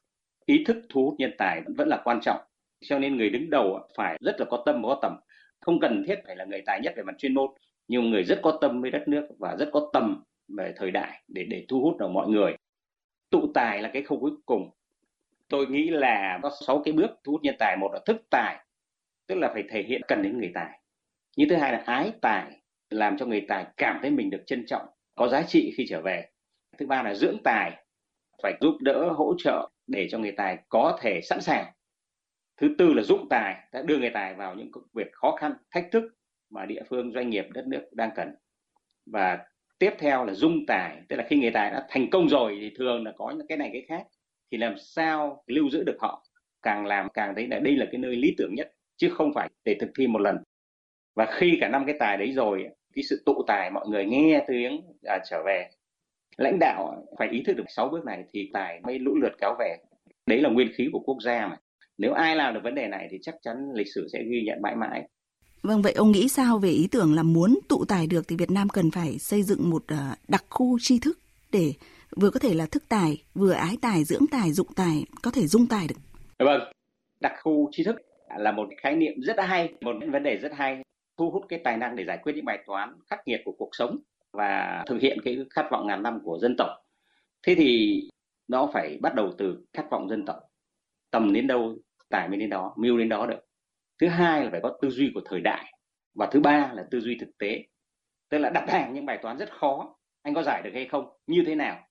Ý 0.45 0.63
thức 0.67 0.77
thu 0.89 1.05
hút 1.05 1.15
nhân 1.17 1.31
tài 1.37 1.61
vẫn 1.77 1.87
là 1.87 2.01
quan 2.03 2.19
trọng. 2.21 2.39
Cho 2.85 2.99
nên 2.99 3.17
người 3.17 3.29
đứng 3.29 3.49
đầu 3.49 3.79
phải 3.97 4.17
rất 4.21 4.35
là 4.39 4.45
có 4.49 4.63
tâm 4.65 4.81
và 4.81 4.87
có 4.87 4.99
tầm. 5.01 5.15
Không 5.61 5.79
cần 5.79 6.03
thiết 6.07 6.15
phải 6.25 6.35
là 6.35 6.45
người 6.45 6.61
tài 6.65 6.79
nhất 6.83 6.93
về 6.97 7.03
mặt 7.03 7.15
chuyên 7.17 7.33
môn, 7.33 7.49
nhiều 7.87 8.01
người 8.01 8.23
rất 8.23 8.39
có 8.43 8.57
tâm 8.61 8.81
với 8.81 8.91
đất 8.91 9.07
nước 9.07 9.27
và 9.39 9.55
rất 9.59 9.69
có 9.73 9.89
tầm 9.93 10.23
về 10.57 10.73
thời 10.77 10.91
đại 10.91 11.23
để 11.27 11.45
để 11.49 11.65
thu 11.69 11.81
hút 11.81 11.97
được 11.97 12.07
mọi 12.07 12.27
người. 12.27 12.55
Tụ 13.29 13.51
tài 13.53 13.81
là 13.81 13.89
cái 13.93 14.03
khâu 14.03 14.19
cuối 14.19 14.31
cùng. 14.45 14.69
Tôi 15.49 15.67
nghĩ 15.67 15.89
là 15.89 16.39
có 16.43 16.51
sáu 16.67 16.81
cái 16.85 16.93
bước 16.93 17.11
thu 17.23 17.31
hút 17.31 17.41
nhân 17.43 17.55
tài. 17.59 17.77
Một 17.77 17.93
là 17.93 17.99
thức 18.05 18.17
tài, 18.29 18.65
tức 19.27 19.35
là 19.35 19.49
phải 19.53 19.63
thể 19.69 19.83
hiện 19.83 20.01
cần 20.07 20.23
đến 20.23 20.37
người 20.37 20.51
tài. 20.53 20.79
Như 21.37 21.45
thứ 21.49 21.55
hai 21.55 21.71
là 21.71 21.83
ái 21.85 22.11
tài, 22.21 22.61
làm 22.89 23.17
cho 23.17 23.25
người 23.25 23.45
tài 23.47 23.65
cảm 23.77 23.99
thấy 24.01 24.11
mình 24.11 24.29
được 24.29 24.43
trân 24.45 24.65
trọng, 24.67 24.87
có 25.15 25.27
giá 25.27 25.41
trị 25.47 25.73
khi 25.77 25.85
trở 25.89 26.01
về. 26.01 26.29
Thứ 26.77 26.85
ba 26.85 27.03
là 27.03 27.13
dưỡng 27.13 27.37
tài, 27.43 27.85
phải 28.43 28.53
giúp 28.61 28.77
đỡ, 28.81 29.09
hỗ 29.09 29.33
trợ 29.37 29.69
để 29.87 30.07
cho 30.11 30.19
người 30.19 30.31
tài 30.31 30.57
có 30.69 30.97
thể 31.01 31.21
sẵn 31.23 31.41
sàng. 31.41 31.65
Thứ 32.57 32.75
tư 32.77 32.93
là 32.93 33.03
dụng 33.03 33.27
tài, 33.29 33.55
đã 33.73 33.81
đưa 33.81 33.97
người 33.97 34.11
tài 34.13 34.35
vào 34.35 34.55
những 34.55 34.71
công 34.71 34.83
việc 34.93 35.07
khó 35.11 35.35
khăn, 35.39 35.53
thách 35.71 35.87
thức 35.91 36.03
mà 36.49 36.65
địa 36.65 36.81
phương 36.89 37.11
doanh 37.13 37.29
nghiệp 37.29 37.45
đất 37.53 37.67
nước 37.67 37.81
đang 37.91 38.09
cần. 38.15 38.35
Và 39.11 39.45
tiếp 39.79 39.91
theo 39.99 40.25
là 40.25 40.33
dung 40.33 40.65
tài 40.67 41.01
tức 41.09 41.15
là 41.15 41.25
khi 41.29 41.35
người 41.35 41.51
tài 41.51 41.71
đã 41.71 41.85
thành 41.89 42.09
công 42.09 42.29
rồi 42.29 42.57
thì 42.61 42.71
thường 42.77 43.05
là 43.05 43.11
có 43.17 43.33
những 43.37 43.47
cái 43.47 43.57
này 43.57 43.69
cái 43.73 43.85
khác 43.87 44.07
thì 44.51 44.57
làm 44.57 44.75
sao 44.77 45.43
lưu 45.47 45.69
giữ 45.69 45.83
được 45.83 45.97
họ? 45.99 46.23
Càng 46.61 46.85
làm 46.85 47.07
càng 47.13 47.33
thấy 47.35 47.47
là 47.47 47.59
đây 47.59 47.75
là 47.75 47.85
cái 47.91 47.99
nơi 48.01 48.15
lý 48.15 48.35
tưởng 48.37 48.55
nhất 48.55 48.71
chứ 48.97 49.09
không 49.09 49.33
phải 49.33 49.49
để 49.65 49.77
thực 49.79 49.89
thi 49.97 50.07
một 50.07 50.21
lần. 50.21 50.37
Và 51.15 51.25
khi 51.25 51.57
cả 51.61 51.69
năm 51.69 51.85
cái 51.85 51.95
tài 51.99 52.17
đấy 52.17 52.31
rồi 52.31 52.69
cái 52.95 53.03
sự 53.03 53.23
tụ 53.25 53.43
tài 53.47 53.71
mọi 53.71 53.87
người 53.87 54.05
nghe 54.05 54.43
tiếng 54.47 54.81
à, 55.03 55.19
trở 55.29 55.43
về 55.45 55.69
lãnh 56.37 56.59
đạo 56.59 57.05
phải 57.17 57.29
ý 57.29 57.43
thức 57.43 57.53
được 57.53 57.63
sáu 57.67 57.89
bước 57.89 58.05
này 58.05 58.23
thì 58.33 58.49
tài 58.53 58.79
mới 58.83 58.99
lũ 58.99 59.15
lượt 59.21 59.33
kéo 59.41 59.55
về. 59.59 59.77
Đấy 60.25 60.41
là 60.41 60.49
nguyên 60.49 60.71
khí 60.75 60.89
của 60.93 60.99
quốc 60.99 61.17
gia 61.21 61.47
mà. 61.47 61.57
Nếu 61.97 62.13
ai 62.13 62.35
làm 62.35 62.53
được 62.53 62.59
vấn 62.63 62.75
đề 62.75 62.87
này 62.87 63.07
thì 63.11 63.17
chắc 63.21 63.35
chắn 63.41 63.57
lịch 63.73 63.87
sử 63.95 64.07
sẽ 64.13 64.23
ghi 64.23 64.41
nhận 64.45 64.61
mãi 64.61 64.75
mãi. 64.75 65.07
Vâng, 65.61 65.81
vậy 65.81 65.93
ông 65.93 66.11
nghĩ 66.11 66.27
sao 66.27 66.59
về 66.59 66.69
ý 66.69 66.87
tưởng 66.91 67.15
là 67.15 67.23
muốn 67.23 67.59
tụ 67.67 67.85
tài 67.85 68.07
được 68.07 68.27
thì 68.27 68.35
Việt 68.35 68.51
Nam 68.51 68.69
cần 68.69 68.91
phải 68.91 69.19
xây 69.19 69.43
dựng 69.43 69.69
một 69.69 69.83
ờ, 69.87 70.15
đặc 70.27 70.45
khu 70.49 70.77
tri 70.81 70.99
thức 70.99 71.19
để 71.51 71.73
vừa 72.15 72.29
có 72.29 72.39
thể 72.39 72.53
là 72.53 72.65
thức 72.65 72.83
tài, 72.89 73.23
vừa 73.33 73.51
ái 73.51 73.77
tài, 73.81 74.03
dưỡng 74.03 74.25
tài, 74.31 74.51
dụng 74.51 74.73
tài, 74.75 75.05
có 75.21 75.31
thể 75.31 75.47
dung 75.47 75.67
tài 75.67 75.87
được. 75.87 75.95
Vâng, 76.39 76.61
đặc 77.19 77.33
khu 77.41 77.69
tri 77.71 77.83
thức 77.83 77.95
là 78.39 78.51
một 78.51 78.69
khái 78.77 78.95
niệm 78.95 79.13
rất 79.21 79.35
hay, 79.39 79.73
một 79.81 79.95
vấn 80.11 80.23
đề 80.23 80.37
rất 80.37 80.51
hay, 80.55 80.81
thu 81.17 81.31
hút 81.31 81.45
cái 81.49 81.59
tài 81.63 81.77
năng 81.77 81.95
để 81.95 82.03
giải 82.05 82.17
quyết 82.23 82.33
những 82.35 82.45
bài 82.45 82.63
toán 82.67 82.93
khắc 83.09 83.19
nghiệt 83.27 83.41
của 83.45 83.53
cuộc 83.57 83.69
sống 83.71 83.97
và 84.31 84.83
thực 84.87 85.01
hiện 85.01 85.17
cái 85.23 85.37
khát 85.49 85.67
vọng 85.71 85.87
ngàn 85.87 86.03
năm 86.03 86.19
của 86.23 86.39
dân 86.41 86.55
tộc. 86.57 86.69
Thế 87.43 87.55
thì 87.55 88.01
nó 88.47 88.69
phải 88.73 88.97
bắt 89.01 89.15
đầu 89.15 89.33
từ 89.37 89.57
khát 89.73 89.85
vọng 89.91 90.09
dân 90.09 90.25
tộc. 90.25 90.39
Tầm 91.11 91.33
đến 91.33 91.47
đâu, 91.47 91.75
tài 92.09 92.29
mới 92.29 92.37
đến 92.37 92.49
đó, 92.49 92.73
mưu 92.77 92.97
đến 92.97 93.09
đó 93.09 93.25
được. 93.25 93.46
Thứ 94.01 94.07
hai 94.07 94.43
là 94.43 94.49
phải 94.51 94.59
có 94.63 94.77
tư 94.81 94.89
duy 94.89 95.11
của 95.13 95.21
thời 95.25 95.41
đại. 95.41 95.73
Và 96.15 96.27
thứ 96.31 96.39
ba 96.39 96.71
là 96.73 96.83
tư 96.91 96.99
duy 96.99 97.17
thực 97.19 97.37
tế. 97.39 97.63
Tức 98.29 98.37
là 98.37 98.49
đặt 98.49 98.69
hàng 98.69 98.93
những 98.93 99.05
bài 99.05 99.19
toán 99.21 99.37
rất 99.37 99.51
khó, 99.51 99.95
anh 100.21 100.33
có 100.33 100.43
giải 100.43 100.61
được 100.63 100.71
hay 100.73 100.85
không, 100.85 101.09
như 101.27 101.43
thế 101.45 101.55
nào 101.55 101.87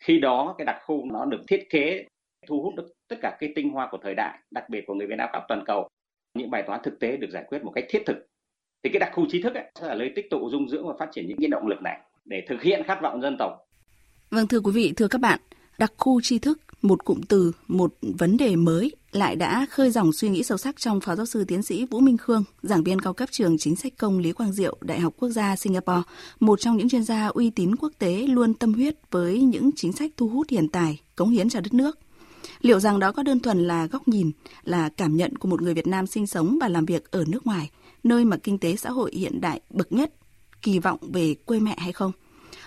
khi 0.00 0.18
đó 0.18 0.54
cái 0.58 0.64
đặc 0.64 0.76
khu 0.84 1.04
nó 1.12 1.24
được 1.24 1.40
thiết 1.48 1.66
kế 1.70 2.04
thu 2.46 2.62
hút 2.62 2.74
được 2.74 2.86
tất 3.08 3.16
cả 3.22 3.36
cái 3.40 3.52
tinh 3.56 3.70
hoa 3.70 3.88
của 3.90 3.98
thời 4.02 4.14
đại 4.14 4.38
đặc 4.50 4.64
biệt 4.70 4.84
của 4.86 4.94
người 4.94 5.06
Việt 5.06 5.14
Nam 5.18 5.28
khắp 5.32 5.42
toàn 5.48 5.64
cầu 5.66 5.88
những 6.34 6.50
bài 6.50 6.62
toán 6.66 6.80
thực 6.84 7.00
tế 7.00 7.16
được 7.16 7.30
giải 7.30 7.44
quyết 7.48 7.64
một 7.64 7.72
cách 7.74 7.84
thiết 7.88 8.02
thực 8.06 8.16
thì 8.82 8.90
cái 8.92 9.00
đặc 9.00 9.10
khu 9.14 9.26
trí 9.28 9.42
thức 9.42 9.54
ấy, 9.54 9.64
sẽ 9.80 9.86
là 9.86 9.94
nơi 9.94 10.12
tích 10.16 10.26
tụ 10.30 10.50
dung 10.50 10.68
dưỡng 10.68 10.88
và 10.88 10.94
phát 10.98 11.08
triển 11.12 11.28
những 11.28 11.38
cái 11.40 11.48
động 11.48 11.66
lực 11.66 11.82
này 11.82 12.00
để 12.24 12.44
thực 12.48 12.62
hiện 12.62 12.82
khát 12.86 12.98
vọng 13.02 13.22
dân 13.22 13.36
tộc 13.38 13.52
vâng 14.30 14.46
thưa 14.46 14.60
quý 14.60 14.72
vị 14.74 14.92
thưa 14.96 15.08
các 15.08 15.20
bạn 15.20 15.38
đặc 15.78 15.92
khu 15.96 16.20
tri 16.20 16.38
thức 16.38 16.58
một 16.82 17.04
cụm 17.04 17.20
từ, 17.22 17.52
một 17.68 17.94
vấn 18.00 18.36
đề 18.36 18.56
mới 18.56 18.96
lại 19.12 19.36
đã 19.36 19.66
khơi 19.70 19.90
dòng 19.90 20.12
suy 20.12 20.28
nghĩ 20.28 20.42
sâu 20.42 20.58
sắc 20.58 20.80
trong 20.80 21.00
Phó 21.00 21.16
Giáo 21.16 21.26
sư 21.26 21.44
Tiến 21.44 21.62
sĩ 21.62 21.86
Vũ 21.86 22.00
Minh 22.00 22.16
Khương, 22.16 22.44
giảng 22.62 22.84
viên 22.84 23.00
cao 23.00 23.12
cấp 23.12 23.28
trường 23.32 23.58
chính 23.58 23.76
sách 23.76 23.92
công 23.98 24.18
Lý 24.18 24.32
Quang 24.32 24.52
Diệu, 24.52 24.76
Đại 24.80 25.00
học 25.00 25.14
Quốc 25.18 25.28
gia 25.28 25.56
Singapore, 25.56 26.02
một 26.40 26.60
trong 26.60 26.76
những 26.76 26.88
chuyên 26.88 27.04
gia 27.04 27.26
uy 27.26 27.50
tín 27.50 27.76
quốc 27.76 27.92
tế 27.98 28.26
luôn 28.28 28.54
tâm 28.54 28.74
huyết 28.74 28.96
với 29.10 29.42
những 29.42 29.70
chính 29.76 29.92
sách 29.92 30.10
thu 30.16 30.28
hút 30.28 30.46
hiện 30.50 30.68
tài, 30.68 31.00
cống 31.16 31.30
hiến 31.30 31.48
cho 31.48 31.60
đất 31.60 31.74
nước. 31.74 31.98
Liệu 32.60 32.80
rằng 32.80 32.98
đó 32.98 33.12
có 33.12 33.22
đơn 33.22 33.40
thuần 33.40 33.66
là 33.66 33.86
góc 33.86 34.08
nhìn, 34.08 34.30
là 34.64 34.88
cảm 34.88 35.16
nhận 35.16 35.36
của 35.36 35.48
một 35.48 35.62
người 35.62 35.74
Việt 35.74 35.86
Nam 35.86 36.06
sinh 36.06 36.26
sống 36.26 36.58
và 36.60 36.68
làm 36.68 36.86
việc 36.86 37.10
ở 37.10 37.24
nước 37.28 37.46
ngoài, 37.46 37.70
nơi 38.04 38.24
mà 38.24 38.36
kinh 38.36 38.58
tế 38.58 38.76
xã 38.76 38.90
hội 38.90 39.12
hiện 39.14 39.40
đại 39.40 39.60
bậc 39.70 39.92
nhất, 39.92 40.14
kỳ 40.62 40.78
vọng 40.78 40.98
về 41.12 41.34
quê 41.34 41.60
mẹ 41.60 41.76
hay 41.78 41.92
không? 41.92 42.12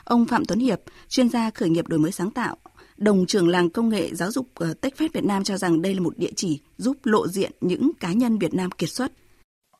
Ông 0.04 0.26
Phạm 0.26 0.46
Tuấn 0.46 0.60
Hiệp, 0.60 0.80
chuyên 1.10 1.30
gia 1.30 1.50
khởi 1.50 1.70
nghiệp 1.70 1.88
đổi 1.88 2.00
mới 2.00 2.12
sáng 2.12 2.32
tạo, 2.32 2.58
đồng 3.02 3.26
trưởng 3.26 3.48
làng 3.48 3.70
công 3.70 3.90
nghệ 3.90 4.10
giáo 4.14 4.32
dục 4.32 4.48
ờ, 4.56 4.74
TechFest 4.82 5.10
Việt 5.14 5.24
Nam 5.24 5.44
cho 5.44 5.58
rằng 5.58 5.82
đây 5.82 5.96
là 5.96 6.02
một 6.02 6.18
địa 6.18 6.32
chỉ 6.36 6.62
giúp 6.78 6.98
lộ 7.04 7.28
diện 7.28 7.52
những 7.62 7.92
cá 8.00 8.14
nhân 8.14 8.38
Việt 8.38 8.54
Nam 8.54 8.72
kiệt 8.72 8.90
xuất. 8.90 9.12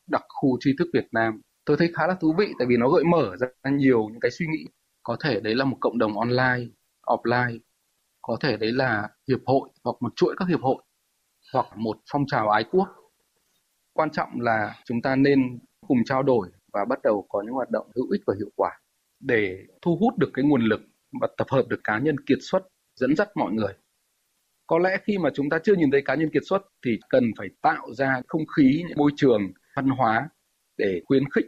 Đặc 0.08 0.22
khu 0.28 0.58
tri 0.60 0.72
thức 0.80 0.88
Việt 0.94 1.08
Nam 1.12 1.42
tôi 1.66 1.78
thấy 1.78 1.92
khá 1.96 2.08
là 2.08 2.16
thú 2.22 2.36
vị 2.38 2.48
tại 2.60 2.68
vì 2.70 2.78
nó 2.78 2.90
gợi 2.90 3.04
mở 3.04 3.36
ra 3.40 3.48
nhiều 3.72 4.10
những 4.12 4.20
cái 4.20 4.32
suy 4.32 4.46
nghĩ. 4.48 4.66
Có 5.04 5.18
thể 5.24 5.40
đấy 5.40 5.56
là 5.56 5.66
một 5.66 5.78
cộng 5.80 5.98
đồng 5.98 6.20
online, 6.20 6.72
offline, 7.06 7.60
có 8.22 8.38
thể 8.42 8.58
đấy 8.58 8.72
là 8.72 9.10
hiệp 9.30 9.40
hội 9.46 9.70
hoặc 9.84 9.96
một 10.00 10.16
chuỗi 10.16 10.36
các 10.38 10.48
hiệp 10.48 10.62
hội 10.62 10.84
hoặc 11.54 11.66
một 11.76 11.98
phong 12.12 12.26
trào 12.28 12.50
ái 12.50 12.64
quốc. 12.72 12.88
Quan 13.94 14.10
trọng 14.12 14.30
là 14.40 14.76
chúng 14.86 15.02
ta 15.02 15.16
nên 15.16 15.60
cùng 15.88 15.98
trao 16.06 16.24
đổi 16.24 16.50
và 16.74 16.86
bắt 16.90 17.00
đầu 17.04 17.26
có 17.30 17.42
những 17.46 17.54
hoạt 17.54 17.70
động 17.70 17.92
hữu 17.96 18.10
ích 18.12 18.22
và 18.28 18.34
hiệu 18.38 18.50
quả 18.56 18.72
để 19.20 19.58
thu 19.82 19.98
hút 20.00 20.18
được 20.18 20.30
cái 20.34 20.46
nguồn 20.46 20.62
lực 20.62 20.82
và 21.22 21.28
tập 21.38 21.48
hợp 21.52 21.64
được 21.70 21.80
cá 21.84 22.00
nhân 22.00 22.16
kiệt 22.28 22.38
xuất 22.42 22.62
dẫn 22.96 23.16
dắt 23.16 23.30
mọi 23.36 23.52
người. 23.52 23.74
Có 24.68 24.80
lẽ 24.80 24.98
khi 25.04 25.18
mà 25.18 25.30
chúng 25.34 25.50
ta 25.50 25.60
chưa 25.64 25.76
nhìn 25.76 25.92
thấy 25.92 26.02
cá 26.06 26.16
nhân 26.16 26.30
kiệt 26.34 26.44
xuất 26.46 26.62
thì 26.86 27.00
cần 27.10 27.24
phải 27.38 27.48
tạo 27.62 27.94
ra 27.94 28.22
không 28.28 28.46
khí 28.58 28.84
môi 28.96 29.12
trường 29.16 29.42
văn 29.76 29.90
hóa 29.90 30.30
để 30.78 31.02
khuyến 31.06 31.30
khích 31.30 31.46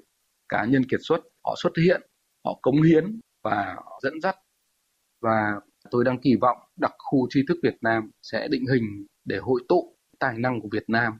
cá 0.49 0.65
nhân 0.65 0.83
kiệt 0.83 0.99
xuất. 1.03 1.19
Họ 1.43 1.55
xuất 1.63 1.71
hiện 1.85 2.01
họ 2.45 2.59
cống 2.61 2.81
hiến 2.81 3.19
và 3.43 3.73
họ 3.75 3.99
dẫn 4.03 4.21
dắt. 4.21 4.35
Và 5.21 5.53
tôi 5.91 6.03
đang 6.03 6.21
kỳ 6.21 6.35
vọng 6.41 6.57
đặc 6.75 6.91
khu 6.97 7.27
tri 7.29 7.41
thức 7.47 7.57
Việt 7.63 7.75
Nam 7.81 8.11
sẽ 8.21 8.47
định 8.47 8.65
hình 8.73 9.05
để 9.25 9.37
hội 9.37 9.61
tụ 9.69 9.95
tài 10.19 10.37
năng 10.37 10.61
của 10.61 10.69
Việt 10.71 10.83
Nam. 10.87 11.13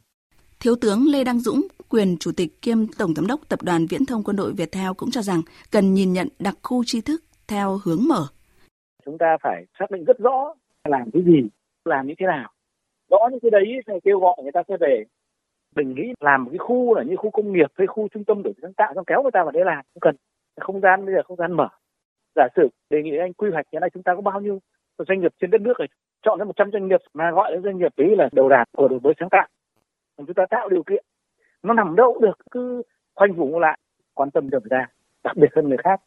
Thiếu 0.59 0.75
tướng 0.75 1.07
Lê 1.07 1.23
Đăng 1.23 1.39
Dũng, 1.39 1.67
quyền 1.89 2.17
chủ 2.17 2.31
tịch 2.31 2.61
kiêm 2.61 2.87
tổng 2.87 3.15
giám 3.15 3.27
đốc 3.27 3.49
tập 3.49 3.61
đoàn 3.61 3.87
Viễn 3.87 4.05
thông 4.05 4.23
Quân 4.23 4.35
đội 4.35 4.53
Việt 4.53 4.71
Theo 4.71 4.93
cũng 4.93 5.11
cho 5.11 5.21
rằng 5.21 5.41
cần 5.71 5.93
nhìn 5.93 6.13
nhận 6.13 6.27
đặc 6.39 6.57
khu 6.63 6.83
tri 6.85 7.01
thức 7.01 7.23
theo 7.47 7.79
hướng 7.83 8.07
mở 8.07 8.27
chúng 9.05 9.17
ta 9.17 9.37
phải 9.41 9.65
xác 9.79 9.91
định 9.91 10.03
rất 10.03 10.19
rõ 10.19 10.53
làm 10.83 11.11
cái 11.13 11.23
gì, 11.23 11.47
làm 11.85 12.07
như 12.07 12.13
thế 12.19 12.25
nào. 12.25 12.49
Rõ 13.09 13.17
những 13.31 13.39
cái 13.39 13.51
đấy 13.51 13.65
thì 13.87 13.93
kêu 14.03 14.19
gọi 14.19 14.35
người 14.43 14.51
ta 14.51 14.63
sẽ 14.67 14.77
về. 14.79 15.03
Mình 15.75 15.93
nghĩ 15.95 16.13
làm 16.19 16.43
một 16.43 16.49
cái 16.51 16.57
khu 16.57 16.95
là 16.95 17.03
như 17.03 17.15
khu 17.15 17.29
công 17.29 17.53
nghiệp 17.53 17.71
hay 17.75 17.87
khu 17.87 18.07
trung 18.07 18.23
tâm 18.23 18.43
đổi 18.43 18.53
sáng 18.61 18.73
tạo, 18.73 18.93
xong 18.95 19.05
kéo 19.05 19.21
người 19.21 19.31
ta 19.31 19.43
vào 19.43 19.51
đấy 19.51 19.65
làm, 19.65 19.85
không 19.93 20.01
cần. 20.01 20.15
Không 20.59 20.81
gian 20.81 21.05
bây 21.05 21.15
giờ 21.15 21.21
không 21.25 21.37
gian 21.37 21.53
mở. 21.53 21.67
Giả 22.35 22.47
sử 22.55 22.67
đề 22.89 23.03
nghị 23.03 23.17
anh 23.17 23.33
quy 23.33 23.49
hoạch 23.51 23.65
hiện 23.71 23.81
nay 23.81 23.89
chúng 23.93 24.03
ta 24.03 24.15
có 24.15 24.21
bao 24.21 24.41
nhiêu 24.41 24.59
doanh 25.07 25.21
nghiệp 25.21 25.33
trên 25.41 25.51
đất 25.51 25.61
nước 25.61 25.79
này 25.79 25.87
chọn 26.21 26.39
ra 26.39 26.45
100 26.45 26.71
doanh 26.71 26.87
nghiệp 26.87 27.01
mà 27.13 27.31
gọi 27.31 27.51
là 27.51 27.59
doanh 27.59 27.77
nghiệp 27.77 27.91
đấy 27.97 28.15
là 28.17 28.29
đầu 28.31 28.49
đàn 28.49 28.67
của 28.77 28.87
đổi 28.87 28.99
mới 28.99 29.13
sáng 29.19 29.29
tạo. 29.29 29.47
Chúng 30.17 30.33
ta 30.33 30.45
tạo 30.49 30.69
điều 30.69 30.83
kiện, 30.83 31.05
nó 31.63 31.73
nằm 31.73 31.95
đâu 31.95 32.19
được, 32.21 32.37
cứ 32.51 32.81
khoanh 33.15 33.33
vùng 33.33 33.59
lại, 33.59 33.79
quan 34.13 34.31
tâm 34.31 34.49
được 34.49 34.63
ra, 34.63 34.87
đặc 35.23 35.37
biệt 35.37 35.47
hơn 35.55 35.67
người 35.69 35.77
khác. 35.77 36.01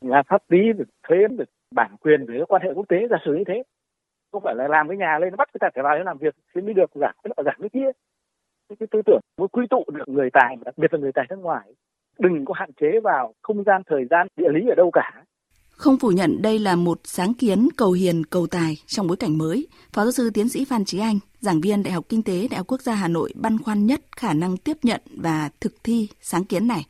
Là 0.00 0.22
pháp 0.22 0.42
lý 0.48 0.72
về 0.72 0.84
thuế 1.08 1.18
về 1.38 1.44
bản 1.74 1.96
quyền 2.00 2.26
về 2.26 2.40
quan 2.48 2.62
hệ 2.62 2.70
quốc 2.74 2.88
tế 2.88 2.96
giả 3.10 3.16
sử 3.24 3.34
như 3.34 3.44
thế 3.46 3.62
không 4.32 4.42
phải 4.44 4.54
là 4.54 4.68
làm 4.68 4.88
cái 4.88 4.96
nhà 4.96 5.18
lên 5.20 5.30
nó 5.30 5.36
bắt 5.36 5.48
người 5.52 5.58
ta 5.60 5.68
phải 5.74 5.82
vào 5.82 5.98
để 5.98 6.04
làm 6.04 6.18
việc 6.18 6.34
thì 6.54 6.60
mới 6.60 6.74
được 6.74 6.90
giảm 6.94 7.14
cái 7.22 7.30
nọ 7.36 7.42
giảm 7.42 7.56
cái 7.60 7.68
kia. 7.72 7.90
Cái 8.78 8.86
tư 8.90 9.02
tưởng 9.06 9.20
muốn 9.38 9.48
quy 9.48 9.66
tụ 9.70 9.84
được 9.92 10.08
người 10.08 10.30
tài 10.32 10.56
đặc 10.64 10.78
biệt 10.78 10.92
là 10.92 10.98
người 10.98 11.12
tài 11.14 11.26
nước 11.30 11.38
ngoài 11.38 11.74
đừng 12.18 12.44
có 12.44 12.54
hạn 12.54 12.70
chế 12.80 13.00
vào 13.04 13.34
không 13.42 13.64
gian 13.64 13.82
thời 13.86 14.04
gian 14.10 14.26
địa 14.36 14.48
lý 14.54 14.68
ở 14.68 14.74
đâu 14.74 14.90
cả. 14.92 15.24
Không 15.70 15.96
phủ 16.00 16.08
nhận 16.08 16.42
đây 16.42 16.58
là 16.58 16.76
một 16.76 16.98
sáng 17.04 17.34
kiến 17.34 17.68
cầu 17.76 17.92
hiền 17.92 18.22
cầu 18.30 18.46
tài 18.50 18.74
trong 18.86 19.06
bối 19.06 19.16
cảnh 19.20 19.38
mới, 19.38 19.66
Phó 19.92 20.02
giáo 20.02 20.12
sư 20.12 20.30
tiến 20.34 20.48
sĩ 20.48 20.64
Phan 20.70 20.84
Trí 20.84 21.00
Anh, 21.00 21.18
giảng 21.40 21.60
viên 21.60 21.82
Đại 21.82 21.92
học 21.92 22.04
Kinh 22.08 22.22
tế 22.22 22.48
Đại 22.50 22.58
học 22.58 22.66
Quốc 22.68 22.80
gia 22.80 22.94
Hà 22.94 23.08
Nội 23.08 23.30
băn 23.42 23.58
khoăn 23.64 23.86
nhất 23.86 24.00
khả 24.16 24.34
năng 24.34 24.56
tiếp 24.64 24.76
nhận 24.82 25.00
và 25.22 25.50
thực 25.60 25.72
thi 25.84 26.08
sáng 26.20 26.44
kiến 26.44 26.68
này. 26.68 26.82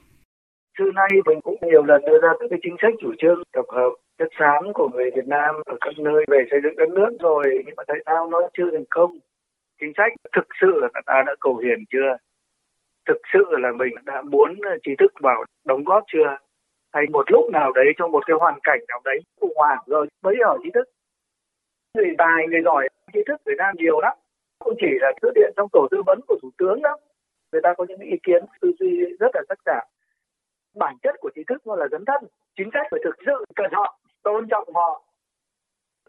Xưa 0.79 0.91
nay 0.95 1.09
mình 1.27 1.41
cũng 1.41 1.57
nhiều 1.63 1.83
lần 1.83 2.03
đưa 2.07 2.19
ra 2.23 2.29
các 2.41 2.47
cái 2.51 2.59
chính 2.63 2.77
sách 2.83 2.95
chủ 3.01 3.13
trương 3.19 3.43
tập 3.53 3.65
hợp 3.69 3.93
chất 4.21 4.29
xám 4.39 4.73
của 4.75 4.89
người 4.93 5.11
Việt 5.17 5.27
Nam 5.27 5.55
ở 5.67 5.77
các 5.81 5.95
nơi 5.99 6.25
về 6.29 6.45
xây 6.51 6.61
dựng 6.63 6.77
đất 6.77 6.89
nước 6.89 7.13
rồi, 7.21 7.45
nhưng 7.67 7.75
mà 7.77 7.83
tại 7.87 7.97
sao 8.07 8.29
nó 8.31 8.39
chưa 8.59 8.71
thành 8.73 8.89
công? 8.91 9.19
Chính 9.81 9.93
sách 9.97 10.13
thực 10.37 10.47
sự 10.61 10.81
là 10.83 10.89
ta 11.07 11.23
đã 11.27 11.35
cầu 11.41 11.57
hiền 11.57 11.85
chưa? 11.93 12.17
Thực 13.09 13.21
sự 13.33 13.45
là 13.51 13.73
mình 13.73 13.95
đã 14.05 14.23
muốn 14.23 14.61
ờ, 14.63 14.77
trí 14.83 14.93
thức 14.99 15.13
vào 15.21 15.45
đóng 15.65 15.85
góp 15.85 16.05
chưa? 16.13 16.37
hay 16.93 17.05
một 17.13 17.31
lúc 17.31 17.45
nào 17.53 17.73
đấy 17.73 17.87
trong 17.97 18.13
một 18.13 18.27
cái 18.27 18.37
hoàn 18.41 18.59
cảnh 18.63 18.79
nào 18.89 19.01
đấy 19.05 19.19
khủng 19.41 19.53
hoảng 19.57 19.79
rồi 19.87 20.07
mới 20.23 20.37
ở 20.43 20.59
trí 20.65 20.71
thức 20.75 20.89
người 21.95 22.15
tài, 22.19 22.47
người 22.49 22.63
giỏi, 22.65 22.89
trí 23.13 23.21
thức 23.27 23.37
Việt 23.47 23.55
Nam 23.59 23.75
nhiều 23.79 24.01
lắm 24.01 24.17
không 24.61 24.75
chỉ 24.81 24.87
là 25.01 25.13
xuất 25.23 25.31
hiện 25.37 25.53
trong 25.57 25.69
tổ 25.73 25.89
tư 25.91 26.03
vấn 26.07 26.21
của 26.29 26.39
thủ 26.43 26.51
tướng 26.59 26.83
đâu 26.83 26.97
người 27.53 27.61
ta 27.63 27.75
có 27.79 27.85
những 27.89 28.01
ý 28.01 28.17
kiến 28.23 28.45
tư 28.61 28.73
duy 28.79 29.05
rất 29.21 29.31
là 29.35 29.43
sắc 29.49 29.59
sảo 29.67 29.87
bản 30.77 30.97
chất 31.03 31.15
của 31.21 31.31
trí 31.35 31.43
thức 31.49 31.67
nó 31.67 31.77
là 31.77 31.89
dấn 31.91 32.05
thân 32.05 32.31
chính 32.57 32.71
sách 32.75 32.87
phải 32.91 33.01
thực 33.05 33.17
sự 33.27 33.45
cần 33.57 33.71
họ 33.73 33.99
tôn 34.23 34.49
trọng 34.49 34.75
họ. 34.75 35.03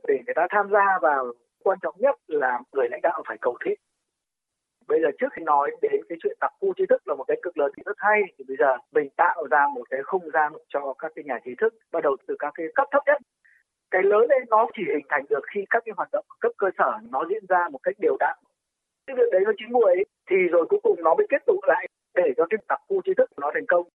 Để 0.07 0.19
người 0.25 0.33
ta 0.35 0.47
tham 0.49 0.69
gia 0.71 0.99
vào, 1.01 1.31
quan 1.63 1.77
trọng 1.81 1.95
nhất 1.97 2.15
là 2.27 2.59
người 2.71 2.87
lãnh 2.91 3.01
đạo 3.01 3.23
phải 3.27 3.37
cầu 3.41 3.57
thị. 3.65 3.71
Bây 4.87 5.01
giờ 5.01 5.07
trước 5.19 5.27
khi 5.33 5.43
nói 5.43 5.71
đến 5.81 6.01
cái 6.09 6.17
chuyện 6.23 6.37
tập 6.39 6.51
khu 6.59 6.73
trí 6.73 6.85
thức 6.85 7.07
là 7.07 7.15
một 7.15 7.23
cái 7.27 7.37
cực 7.41 7.57
lớn 7.57 7.71
thì 7.77 7.83
rất 7.85 7.97
hay, 7.97 8.21
thì 8.37 8.45
bây 8.47 8.57
giờ 8.59 8.77
mình 8.91 9.09
tạo 9.17 9.47
ra 9.51 9.67
một 9.75 9.83
cái 9.89 9.99
không 10.03 10.29
gian 10.33 10.53
cho 10.67 10.93
các 10.99 11.11
cái 11.15 11.23
nhà 11.23 11.39
trí 11.45 11.51
thức 11.61 11.73
bắt 11.91 12.03
đầu 12.03 12.17
từ 12.27 12.35
các 12.39 12.51
cái 12.55 12.65
cấp 12.75 12.87
thấp 12.91 13.03
nhất. 13.05 13.21
Cái 13.91 14.03
lớn 14.03 14.21
lên 14.29 14.43
nó 14.49 14.67
chỉ 14.73 14.83
hình 14.87 15.05
thành 15.09 15.25
được 15.29 15.41
khi 15.53 15.65
các 15.69 15.83
cái 15.85 15.93
hoạt 15.97 16.09
động 16.11 16.25
cấp 16.39 16.51
cơ 16.57 16.67
sở, 16.77 16.97
nó 17.09 17.25
diễn 17.29 17.45
ra 17.49 17.69
một 17.71 17.79
cách 17.83 17.95
đều 17.99 18.17
đặn. 18.19 18.37
Cái 19.07 19.15
việc 19.15 19.29
đấy 19.31 19.41
nó 19.45 19.51
chín 19.57 19.71
muồi 19.71 20.03
thì 20.29 20.35
rồi 20.51 20.65
cuối 20.69 20.79
cùng 20.83 21.03
nó 21.03 21.15
mới 21.15 21.27
kết 21.29 21.41
tụ 21.45 21.59
lại 21.67 21.87
để 22.13 22.33
cho 22.37 22.45
cái 22.49 22.57
tập 22.67 22.79
khu 22.87 23.01
trí 23.05 23.13
thức 23.13 23.29
nó 23.37 23.51
thành 23.53 23.65
công. 23.67 23.87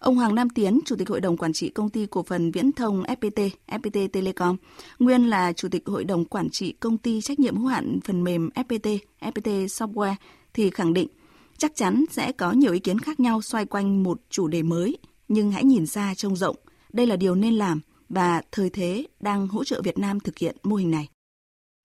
Ông 0.00 0.16
Hoàng 0.16 0.34
Nam 0.34 0.50
Tiến, 0.50 0.80
Chủ 0.84 0.96
tịch 0.96 1.08
Hội 1.08 1.20
đồng 1.20 1.36
Quản 1.36 1.52
trị 1.52 1.70
Công 1.70 1.90
ty 1.90 2.06
Cổ 2.06 2.22
phần 2.22 2.50
Viễn 2.50 2.72
thông 2.72 3.02
FPT, 3.02 3.50
FPT 3.66 4.08
Telecom, 4.08 4.56
nguyên 4.98 5.30
là 5.30 5.52
Chủ 5.52 5.68
tịch 5.68 5.86
Hội 5.86 6.04
đồng 6.04 6.24
Quản 6.24 6.50
trị 6.50 6.72
Công 6.80 6.98
ty 6.98 7.20
Trách 7.20 7.40
nhiệm 7.40 7.56
hữu 7.56 7.66
hạn 7.66 7.98
phần 8.04 8.24
mềm 8.24 8.50
FPT, 8.54 8.98
FPT 9.20 9.66
Software, 9.66 10.14
thì 10.54 10.70
khẳng 10.70 10.92
định 10.94 11.08
chắc 11.56 11.72
chắn 11.74 12.04
sẽ 12.10 12.32
có 12.32 12.52
nhiều 12.52 12.72
ý 12.72 12.78
kiến 12.78 12.98
khác 12.98 13.20
nhau 13.20 13.42
xoay 13.42 13.66
quanh 13.66 14.02
một 14.02 14.20
chủ 14.30 14.48
đề 14.48 14.62
mới, 14.62 14.98
nhưng 15.28 15.50
hãy 15.50 15.64
nhìn 15.64 15.86
xa 15.86 16.14
trông 16.16 16.36
rộng. 16.36 16.56
Đây 16.92 17.06
là 17.06 17.16
điều 17.16 17.34
nên 17.34 17.54
làm 17.54 17.80
và 18.08 18.42
thời 18.52 18.70
thế 18.70 19.06
đang 19.20 19.46
hỗ 19.46 19.64
trợ 19.64 19.80
Việt 19.84 19.98
Nam 19.98 20.20
thực 20.20 20.38
hiện 20.38 20.56
mô 20.62 20.76
hình 20.76 20.90
này. 20.90 21.08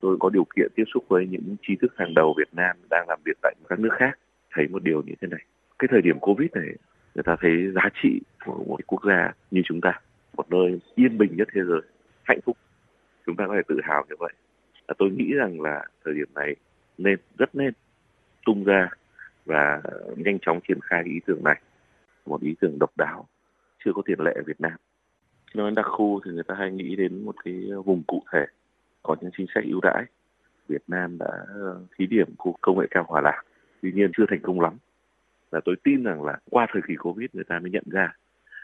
Tôi 0.01 0.17
có 0.19 0.29
điều 0.29 0.45
kiện 0.55 0.67
tiếp 0.75 0.83
xúc 0.93 1.03
với 1.07 1.27
những 1.29 1.55
trí 1.67 1.73
thức 1.81 1.91
hàng 1.97 2.13
đầu 2.13 2.33
Việt 2.37 2.53
Nam 2.53 2.77
đang 2.89 3.05
làm 3.07 3.19
việc 3.25 3.37
tại 3.41 3.55
các 3.69 3.79
nước 3.79 3.91
khác, 3.99 4.19
thấy 4.55 4.67
một 4.67 4.83
điều 4.83 5.01
như 5.01 5.13
thế 5.21 5.27
này. 5.27 5.41
Cái 5.79 5.87
thời 5.91 6.01
điểm 6.01 6.19
Covid 6.19 6.49
này 6.53 6.67
người 7.15 7.23
ta 7.23 7.35
thấy 7.41 7.71
giá 7.75 7.89
trị 8.01 8.21
của 8.45 8.63
một 8.67 8.79
quốc 8.87 9.01
gia 9.07 9.33
như 9.51 9.61
chúng 9.65 9.81
ta, 9.81 9.99
một 10.37 10.49
nơi 10.49 10.79
yên 10.95 11.17
bình 11.17 11.35
nhất 11.35 11.47
thế 11.53 11.61
giới, 11.67 11.81
hạnh 12.23 12.39
phúc, 12.45 12.57
chúng 13.25 13.35
ta 13.35 13.47
có 13.47 13.53
thể 13.55 13.61
tự 13.67 13.79
hào 13.83 14.05
như 14.09 14.15
vậy. 14.19 14.33
Và 14.87 14.93
tôi 14.97 15.09
nghĩ 15.09 15.33
rằng 15.33 15.61
là 15.61 15.85
thời 16.05 16.13
điểm 16.13 16.27
này 16.35 16.55
nên, 16.97 17.17
rất 17.37 17.55
nên 17.55 17.73
tung 18.45 18.63
ra 18.63 18.89
và 19.45 19.81
nhanh 20.17 20.39
chóng 20.39 20.59
triển 20.67 20.79
khai 20.81 21.03
ý 21.05 21.19
tưởng 21.25 21.43
này. 21.43 21.61
Một 22.25 22.41
ý 22.41 22.55
tưởng 22.61 22.79
độc 22.79 22.91
đáo, 22.97 23.27
chưa 23.85 23.91
có 23.95 24.01
tiền 24.05 24.19
lệ 24.19 24.33
ở 24.35 24.41
Việt 24.45 24.61
Nam. 24.61 24.73
Nói 25.53 25.71
đặc 25.75 25.85
khu 25.85 26.21
thì 26.25 26.31
người 26.31 26.43
ta 26.43 26.55
hay 26.55 26.71
nghĩ 26.71 26.95
đến 26.95 27.25
một 27.25 27.35
cái 27.45 27.53
vùng 27.85 28.03
cụ 28.07 28.23
thể, 28.31 28.45
có 29.03 29.15
những 29.21 29.31
chính 29.37 29.47
sách 29.55 29.63
ưu 29.63 29.81
đãi. 29.81 30.03
Việt 30.67 30.83
Nam 30.87 31.17
đã 31.17 31.45
ờ, 31.47 31.81
thí 31.97 32.05
điểm 32.05 32.35
khu 32.37 32.55
công 32.61 32.79
nghệ 32.79 32.85
cao 32.91 33.05
hòa 33.07 33.21
lạc, 33.21 33.41
tuy 33.81 33.91
nhiên 33.91 34.11
chưa 34.17 34.25
thành 34.29 34.39
công 34.41 34.61
lắm 34.61 34.77
là 35.55 35.61
tôi 35.65 35.75
tin 35.83 36.03
rằng 36.03 36.23
là 36.23 36.37
qua 36.49 36.67
thời 36.71 36.81
kỳ 36.87 36.95
covid 36.95 37.29
người 37.33 37.43
ta 37.43 37.59
mới 37.59 37.71
nhận 37.71 37.83
ra, 37.85 38.13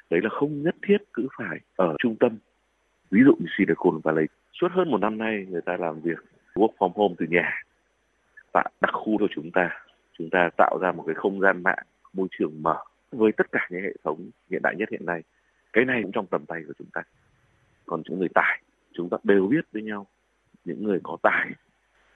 đấy 0.10 0.19
là 0.24 0.29
không 0.29 0.63
nhất 0.63 0.75
thiết 0.88 0.98
cứ 1.13 1.27
phải 1.38 1.60
ở 1.75 1.95
trung 2.00 2.15
tâm. 2.19 2.38
Ví 3.12 3.21
dụ 3.25 3.36
như 3.39 3.45
Silicon 3.57 4.00
Valley, 4.03 4.25
suốt 4.53 4.67
hơn 4.71 4.91
một 4.91 4.98
năm 4.98 5.17
nay 5.17 5.45
người 5.50 5.62
ta 5.62 5.77
làm 5.77 6.01
việc 6.01 6.19
work 6.55 6.74
from 6.77 6.91
home 6.95 7.15
từ 7.17 7.25
nhà, 7.29 7.63
tại 8.53 8.71
đặc 8.81 8.93
khu 8.93 9.17
của 9.17 9.27
chúng 9.36 9.51
ta. 9.51 9.69
Chúng 10.17 10.29
ta 10.29 10.50
tạo 10.57 10.77
ra 10.81 10.91
một 10.91 11.03
cái 11.07 11.15
không 11.15 11.39
gian 11.41 11.63
mạng, 11.63 11.86
môi 12.13 12.27
trường 12.31 12.63
mở 12.63 12.77
với 13.12 13.31
tất 13.31 13.51
cả 13.51 13.67
những 13.69 13.81
hệ 13.81 13.93
thống 14.03 14.29
hiện 14.50 14.62
đại 14.62 14.75
nhất 14.75 14.89
hiện 14.91 15.05
nay. 15.05 15.24
Cái 15.74 15.86
này 15.86 16.00
cũng 16.03 16.12
trong 16.12 16.27
tầm 16.27 16.45
tay 16.45 16.62
của 16.67 16.74
chúng 16.79 16.88
ta. 16.93 17.01
Còn 17.86 18.01
những 18.05 18.19
người 18.19 18.29
tài, 18.33 18.62
chúng 18.93 19.10
ta 19.10 19.17
đều 19.24 19.48
biết 19.48 19.65
với 19.71 19.81
nhau, 19.81 20.07
những 20.65 20.83
người 20.83 21.00
có 21.03 21.17
tài 21.24 21.51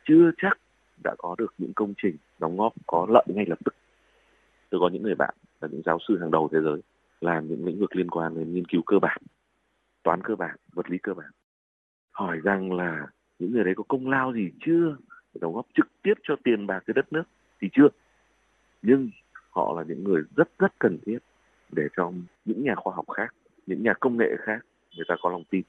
chưa 0.08 0.32
chắc 0.38 0.58
đã 1.04 1.16
có 1.18 1.36
được 1.38 1.54
những 1.58 1.74
công 1.74 1.94
trình 1.98 2.16
đóng 2.40 2.58
góp, 2.58 2.74
có 2.88 3.08
lợi 3.10 3.26
ngay 3.28 3.46
lập 3.48 3.60
tức 3.66 3.76
tôi 4.76 4.80
có 4.80 4.90
những 4.94 5.04
người 5.04 5.16
bạn 5.16 5.34
là 5.62 5.68
những 5.72 5.82
giáo 5.86 6.00
sư 6.08 6.18
hàng 6.20 6.32
đầu 6.32 6.50
thế 6.52 6.60
giới 6.64 6.82
làm 7.22 7.48
những 7.48 7.66
lĩnh 7.66 7.80
vực 7.80 7.96
liên 7.96 8.10
quan 8.10 8.36
đến 8.36 8.54
nghiên 8.54 8.66
cứu 8.66 8.82
cơ 8.86 9.00
bản, 9.00 9.22
toán 10.04 10.22
cơ 10.24 10.36
bản, 10.36 10.56
vật 10.74 10.90
lý 10.90 10.98
cơ 10.98 11.14
bản. 11.14 11.32
Hỏi 12.12 12.40
rằng 12.44 12.74
là 12.74 13.08
những 13.40 13.52
người 13.52 13.64
đấy 13.64 13.74
có 13.78 13.84
công 13.88 14.10
lao 14.10 14.34
gì 14.34 14.50
chưa? 14.66 14.98
Đóng 15.42 15.54
góp 15.54 15.66
trực 15.74 15.88
tiếp 16.02 16.14
cho 16.24 16.36
tiền 16.44 16.68
bạc 16.68 16.84
cái 16.88 16.94
đất 16.94 17.14
nước 17.14 17.24
thì 17.62 17.70
chưa. 17.74 17.88
Nhưng 18.82 19.10
họ 19.50 19.74
là 19.78 19.84
những 19.88 20.04
người 20.04 20.22
rất 20.36 20.50
rất 20.60 20.80
cần 20.80 20.98
thiết 21.06 21.18
để 21.72 21.84
cho 21.98 22.12
những 22.46 22.64
nhà 22.64 22.76
khoa 22.76 22.96
học 22.96 23.06
khác, 23.10 23.36
những 23.68 23.84
nhà 23.84 23.94
công 24.00 24.18
nghệ 24.18 24.36
khác, 24.40 24.66
người 24.96 25.06
ta 25.08 25.16
có 25.22 25.30
lòng 25.30 25.44
tin 25.50 25.62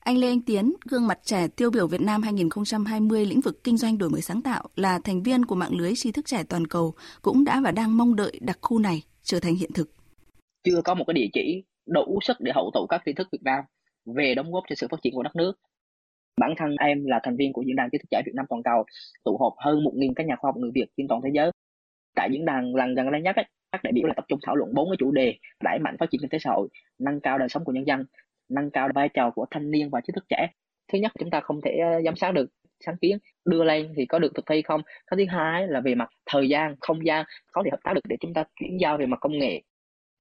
anh 0.00 0.18
Lê 0.18 0.26
Anh 0.26 0.42
Tiến, 0.42 0.72
gương 0.90 1.06
mặt 1.06 1.18
trẻ 1.22 1.48
tiêu 1.56 1.70
biểu 1.70 1.86
Việt 1.86 2.00
Nam 2.00 2.22
2020 2.22 3.26
lĩnh 3.26 3.40
vực 3.40 3.64
kinh 3.64 3.76
doanh 3.76 3.98
đổi 3.98 4.10
mới 4.10 4.20
sáng 4.20 4.42
tạo, 4.42 4.64
là 4.76 4.98
thành 5.04 5.22
viên 5.22 5.44
của 5.44 5.54
mạng 5.54 5.74
lưới 5.74 5.92
tri 5.96 6.12
thức 6.12 6.26
trẻ 6.26 6.42
toàn 6.48 6.66
cầu, 6.66 6.94
cũng 7.22 7.44
đã 7.44 7.60
và 7.64 7.70
đang 7.70 7.96
mong 7.96 8.16
đợi 8.16 8.38
đặc 8.40 8.58
khu 8.60 8.78
này 8.78 9.02
trở 9.22 9.40
thành 9.40 9.54
hiện 9.54 9.70
thực. 9.74 9.90
Chưa 10.64 10.80
có 10.84 10.94
một 10.94 11.04
cái 11.06 11.14
địa 11.14 11.28
chỉ 11.32 11.64
đủ 11.86 12.18
sức 12.22 12.36
để 12.40 12.52
hậu 12.54 12.70
tụ 12.74 12.86
các 12.86 13.02
tri 13.06 13.12
thức 13.12 13.28
Việt 13.32 13.42
Nam 13.42 13.64
về 14.16 14.34
đóng 14.34 14.52
góp 14.52 14.64
cho 14.68 14.74
sự 14.74 14.86
phát 14.90 15.02
triển 15.02 15.12
của 15.14 15.22
đất 15.22 15.36
nước. 15.36 15.52
Bản 16.40 16.54
thân 16.58 16.76
em 16.80 17.04
là 17.04 17.20
thành 17.22 17.36
viên 17.36 17.52
của 17.52 17.62
diễn 17.66 17.76
đàn 17.76 17.88
tri 17.92 17.98
thức 17.98 18.08
trẻ 18.10 18.22
Việt 18.26 18.32
Nam 18.34 18.46
toàn 18.48 18.62
cầu, 18.62 18.84
tụ 19.24 19.38
họp 19.40 19.52
hơn 19.64 19.84
1.000 19.84 20.12
các 20.16 20.26
nhà 20.26 20.36
khoa 20.38 20.48
học 20.48 20.56
người 20.56 20.70
Việt 20.74 20.86
trên 20.96 21.08
toàn 21.08 21.20
thế 21.24 21.30
giới. 21.34 21.50
Tại 22.16 22.28
diễn 22.32 22.44
đàn 22.44 22.74
lần 22.74 22.94
gần 22.94 23.12
đây 23.12 23.22
nhất, 23.22 23.36
ấy, 23.36 23.44
các 23.72 23.80
đại 23.84 23.92
biểu 23.92 24.06
là 24.06 24.14
tập 24.16 24.24
trung 24.28 24.38
thảo 24.46 24.56
luận 24.56 24.74
bốn 24.74 24.90
cái 24.90 24.96
chủ 24.98 25.10
đề 25.10 25.34
đẩy 25.64 25.78
mạnh 25.78 25.96
phát 26.00 26.06
triển 26.10 26.20
kinh 26.20 26.30
tế 26.30 26.38
xã 26.38 26.50
hội, 26.50 26.68
nâng 26.98 27.20
cao 27.20 27.38
đời 27.38 27.48
sống 27.48 27.64
của 27.64 27.72
nhân 27.72 27.86
dân, 27.86 28.04
nâng 28.50 28.70
cao 28.70 28.88
vai 28.94 29.08
trò 29.08 29.30
của 29.30 29.46
thanh 29.50 29.70
niên 29.70 29.90
và 29.90 30.00
trí 30.00 30.12
thức 30.14 30.24
trẻ. 30.28 30.48
Thứ 30.92 30.98
nhất, 30.98 31.12
chúng 31.18 31.30
ta 31.30 31.40
không 31.40 31.60
thể 31.64 31.70
ờ, 31.78 32.02
giám 32.04 32.16
sát 32.16 32.32
được 32.32 32.50
sáng 32.86 32.96
kiến 33.00 33.18
đưa 33.44 33.64
lên 33.64 33.92
thì 33.96 34.06
có 34.06 34.18
được 34.18 34.32
thực 34.34 34.46
thi 34.46 34.62
không. 34.62 34.82
Cái 35.06 35.16
thứ 35.18 35.24
hai 35.36 35.68
là 35.68 35.80
về 35.80 35.94
mặt 35.94 36.08
thời 36.26 36.48
gian, 36.48 36.74
không 36.80 37.06
gian, 37.06 37.24
có 37.52 37.62
thể 37.64 37.70
hợp 37.70 37.80
tác 37.84 37.94
được 37.94 38.00
để 38.08 38.16
chúng 38.20 38.34
ta 38.34 38.44
chuyển 38.60 38.80
giao 38.80 38.98
về 38.98 39.06
mặt 39.06 39.18
công 39.20 39.38
nghệ. 39.38 39.62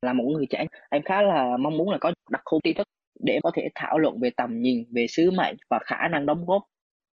Là 0.02 0.14
một 0.14 0.24
người 0.24 0.46
trẻ, 0.50 0.66
em 0.90 1.02
khá 1.04 1.22
là 1.22 1.58
mong 1.58 1.78
muốn 1.78 1.90
là 1.90 1.98
có 2.02 2.14
đặc 2.32 2.42
khu 2.46 2.60
tri 2.64 2.74
thức 2.74 2.88
để 3.20 3.40
có 3.44 3.52
thể 3.56 3.70
thảo 3.76 4.00
luận 4.00 4.20
về 4.22 4.30
tầm 4.38 4.62
nhìn, 4.62 4.86
về 4.96 5.08
sứ 5.10 5.32
mệnh 5.32 5.56
và 5.70 5.80
khả 5.86 6.08
năng 6.08 6.26
đóng 6.26 6.46
góp 6.46 6.64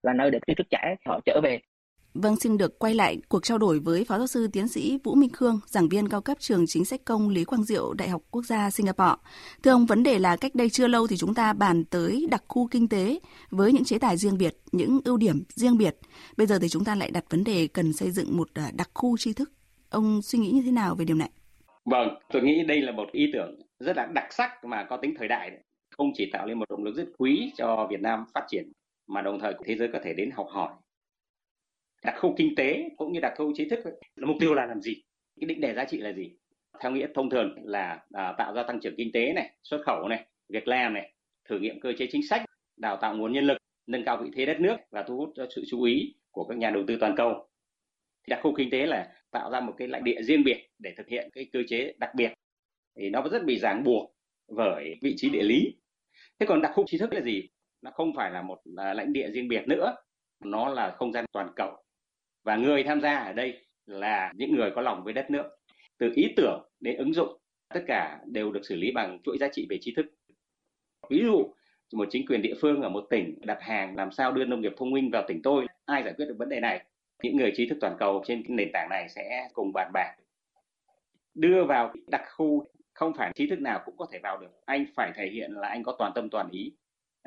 là 0.02 0.12
nơi 0.12 0.30
để 0.30 0.38
trí 0.46 0.54
thức 0.54 0.66
trẻ 0.70 0.96
họ 1.06 1.20
trở 1.26 1.40
về. 1.44 1.60
Vâng, 2.14 2.36
xin 2.36 2.58
được 2.58 2.78
quay 2.78 2.94
lại 2.94 3.18
cuộc 3.28 3.44
trao 3.44 3.58
đổi 3.58 3.78
với 3.78 4.04
Phó 4.04 4.18
giáo 4.18 4.26
sư 4.26 4.48
tiến 4.52 4.68
sĩ 4.68 4.98
Vũ 5.04 5.14
Minh 5.14 5.32
Khương, 5.32 5.60
giảng 5.66 5.88
viên 5.88 6.08
cao 6.08 6.20
cấp 6.20 6.36
trường 6.40 6.66
chính 6.66 6.84
sách 6.84 7.00
công 7.04 7.28
Lý 7.28 7.44
Quang 7.44 7.64
Diệu, 7.64 7.92
Đại 7.92 8.08
học 8.08 8.22
Quốc 8.30 8.42
gia 8.42 8.70
Singapore. 8.70 9.14
Thưa 9.62 9.70
ông, 9.70 9.86
vấn 9.86 10.02
đề 10.02 10.18
là 10.18 10.36
cách 10.36 10.54
đây 10.54 10.70
chưa 10.70 10.86
lâu 10.86 11.06
thì 11.06 11.16
chúng 11.16 11.34
ta 11.34 11.52
bàn 11.52 11.84
tới 11.84 12.26
đặc 12.30 12.44
khu 12.48 12.68
kinh 12.70 12.88
tế 12.88 13.18
với 13.50 13.72
những 13.72 13.84
chế 13.84 13.98
tài 13.98 14.16
riêng 14.16 14.38
biệt, 14.38 14.56
những 14.72 15.00
ưu 15.04 15.16
điểm 15.16 15.44
riêng 15.54 15.78
biệt. 15.78 15.96
Bây 16.36 16.46
giờ 16.46 16.58
thì 16.58 16.68
chúng 16.68 16.84
ta 16.84 16.94
lại 16.94 17.10
đặt 17.10 17.24
vấn 17.30 17.44
đề 17.44 17.66
cần 17.66 17.92
xây 17.92 18.10
dựng 18.10 18.36
một 18.36 18.48
à, 18.54 18.70
đặc 18.74 18.90
khu 18.94 19.16
tri 19.18 19.32
thức. 19.32 19.52
Ông 19.90 20.22
suy 20.22 20.38
nghĩ 20.38 20.50
như 20.50 20.62
thế 20.64 20.70
nào 20.70 20.94
về 20.94 21.04
điều 21.04 21.16
này? 21.16 21.30
Vâng, 21.84 22.08
tôi 22.32 22.42
nghĩ 22.42 22.64
đây 22.68 22.80
là 22.80 22.92
một 22.92 23.08
ý 23.12 23.30
tưởng 23.32 23.60
rất 23.80 23.96
là 23.96 24.06
đặc 24.14 24.26
sắc 24.30 24.64
mà 24.64 24.86
có 24.90 24.96
tính 24.96 25.14
thời 25.18 25.28
đại. 25.28 25.50
Không 25.96 26.10
chỉ 26.14 26.30
tạo 26.32 26.46
nên 26.46 26.58
một 26.58 26.70
động 26.70 26.84
lực 26.84 26.94
rất 26.96 27.06
quý 27.18 27.52
cho 27.56 27.86
Việt 27.90 28.00
Nam 28.00 28.24
phát 28.34 28.44
triển, 28.48 28.72
mà 29.06 29.22
đồng 29.22 29.40
thời 29.40 29.54
thế 29.64 29.76
giới 29.76 29.88
có 29.92 29.98
thể 30.04 30.14
đến 30.14 30.30
học 30.30 30.46
hỏi 30.50 30.72
đặc 32.04 32.14
khu 32.18 32.34
kinh 32.36 32.54
tế 32.54 32.88
cũng 32.96 33.12
như 33.12 33.20
đặc 33.20 33.32
khu 33.36 33.52
trí 33.54 33.68
thức 33.68 33.78
là 34.16 34.26
mục 34.26 34.36
tiêu 34.40 34.54
là 34.54 34.66
làm 34.66 34.80
gì? 34.80 35.02
Cái 35.40 35.46
định 35.46 35.60
đề 35.60 35.74
giá 35.74 35.84
trị 35.84 35.98
là 35.98 36.12
gì? 36.12 36.36
Theo 36.80 36.92
nghĩa 36.92 37.06
thông 37.14 37.30
thường 37.30 37.54
là 37.64 38.04
à, 38.12 38.34
tạo 38.38 38.54
ra 38.54 38.62
tăng 38.62 38.80
trưởng 38.80 38.96
kinh 38.96 39.12
tế 39.12 39.32
này 39.32 39.50
xuất 39.62 39.82
khẩu 39.86 40.08
này 40.08 40.26
việc 40.48 40.68
làm 40.68 40.94
này 40.94 41.12
thử 41.48 41.58
nghiệm 41.58 41.80
cơ 41.80 41.92
chế 41.98 42.06
chính 42.10 42.26
sách 42.28 42.44
đào 42.76 42.96
tạo 42.96 43.16
nguồn 43.16 43.32
nhân 43.32 43.44
lực 43.44 43.58
nâng 43.86 44.04
cao 44.04 44.16
vị 44.16 44.30
thế 44.34 44.46
đất 44.46 44.60
nước 44.60 44.76
và 44.90 45.02
thu 45.02 45.16
hút 45.16 45.32
sự 45.54 45.64
chú 45.66 45.82
ý 45.82 46.14
của 46.30 46.44
các 46.44 46.58
nhà 46.58 46.70
đầu 46.70 46.82
tư 46.86 46.96
toàn 47.00 47.14
cầu. 47.16 47.48
Đặc 48.28 48.40
khu 48.42 48.54
kinh 48.54 48.70
tế 48.70 48.86
là 48.86 49.12
tạo 49.30 49.50
ra 49.50 49.60
một 49.60 49.74
cái 49.76 49.88
lãnh 49.88 50.04
địa 50.04 50.22
riêng 50.22 50.44
biệt 50.44 50.68
để 50.78 50.94
thực 50.96 51.08
hiện 51.08 51.30
cái 51.32 51.46
cơ 51.52 51.58
chế 51.68 51.94
đặc 51.98 52.10
biệt. 52.16 52.32
Thì 52.96 53.10
nó 53.10 53.22
rất 53.32 53.44
bị 53.44 53.58
ràng 53.58 53.84
buộc 53.84 54.14
bởi 54.48 54.94
vị 55.02 55.14
trí 55.16 55.30
địa 55.30 55.42
lý. 55.42 55.76
Thế 56.38 56.46
còn 56.46 56.62
đặc 56.62 56.72
khu 56.74 56.84
trí 56.86 56.98
thức 56.98 57.12
là 57.12 57.20
gì? 57.20 57.48
Nó 57.82 57.90
không 57.90 58.12
phải 58.16 58.30
là 58.30 58.42
một 58.42 58.58
à, 58.76 58.94
lãnh 58.94 59.12
địa 59.12 59.30
riêng 59.30 59.48
biệt 59.48 59.68
nữa 59.68 59.94
nó 60.44 60.68
là 60.68 60.90
không 60.90 61.12
gian 61.12 61.24
toàn 61.32 61.52
cầu 61.56 61.84
và 62.44 62.56
người 62.56 62.84
tham 62.84 63.00
gia 63.00 63.16
ở 63.16 63.32
đây 63.32 63.60
là 63.86 64.32
những 64.36 64.54
người 64.54 64.70
có 64.70 64.82
lòng 64.82 65.04
với 65.04 65.12
đất 65.12 65.30
nước. 65.30 65.44
Từ 65.98 66.12
ý 66.14 66.32
tưởng 66.36 66.70
đến 66.80 66.96
ứng 66.96 67.12
dụng, 67.12 67.38
tất 67.74 67.80
cả 67.86 68.18
đều 68.26 68.52
được 68.52 68.60
xử 68.64 68.76
lý 68.76 68.92
bằng 68.92 69.18
chuỗi 69.24 69.38
giá 69.38 69.48
trị 69.52 69.66
về 69.70 69.78
tri 69.80 69.94
thức. 69.94 70.06
Ví 71.10 71.22
dụ, 71.22 71.54
một 71.92 72.08
chính 72.10 72.26
quyền 72.26 72.42
địa 72.42 72.54
phương 72.60 72.82
ở 72.82 72.88
một 72.88 73.06
tỉnh 73.10 73.38
đặt 73.42 73.58
hàng 73.60 73.96
làm 73.96 74.12
sao 74.12 74.32
đưa 74.32 74.44
nông 74.44 74.60
nghiệp 74.60 74.72
thông 74.76 74.90
minh 74.90 75.10
vào 75.10 75.24
tỉnh 75.28 75.42
tôi, 75.42 75.66
ai 75.84 76.02
giải 76.02 76.14
quyết 76.16 76.26
được 76.26 76.36
vấn 76.38 76.48
đề 76.48 76.60
này? 76.60 76.84
Những 77.22 77.36
người 77.36 77.52
trí 77.56 77.68
thức 77.68 77.78
toàn 77.80 77.96
cầu 77.98 78.22
trên 78.26 78.42
nền 78.48 78.70
tảng 78.72 78.88
này 78.90 79.08
sẽ 79.08 79.48
cùng 79.52 79.72
bàn 79.72 79.90
bạc, 79.92 80.16
đưa 81.34 81.64
vào 81.64 81.94
đặc 82.06 82.22
khu. 82.36 82.66
Không 82.94 83.12
phải 83.14 83.32
trí 83.34 83.46
thức 83.48 83.60
nào 83.60 83.82
cũng 83.84 83.96
có 83.96 84.06
thể 84.12 84.18
vào 84.22 84.38
được. 84.38 84.60
Anh 84.64 84.86
phải 84.96 85.12
thể 85.14 85.30
hiện 85.32 85.52
là 85.52 85.68
anh 85.68 85.82
có 85.82 85.96
toàn 85.98 86.12
tâm 86.14 86.28
toàn 86.30 86.48
ý. 86.50 86.72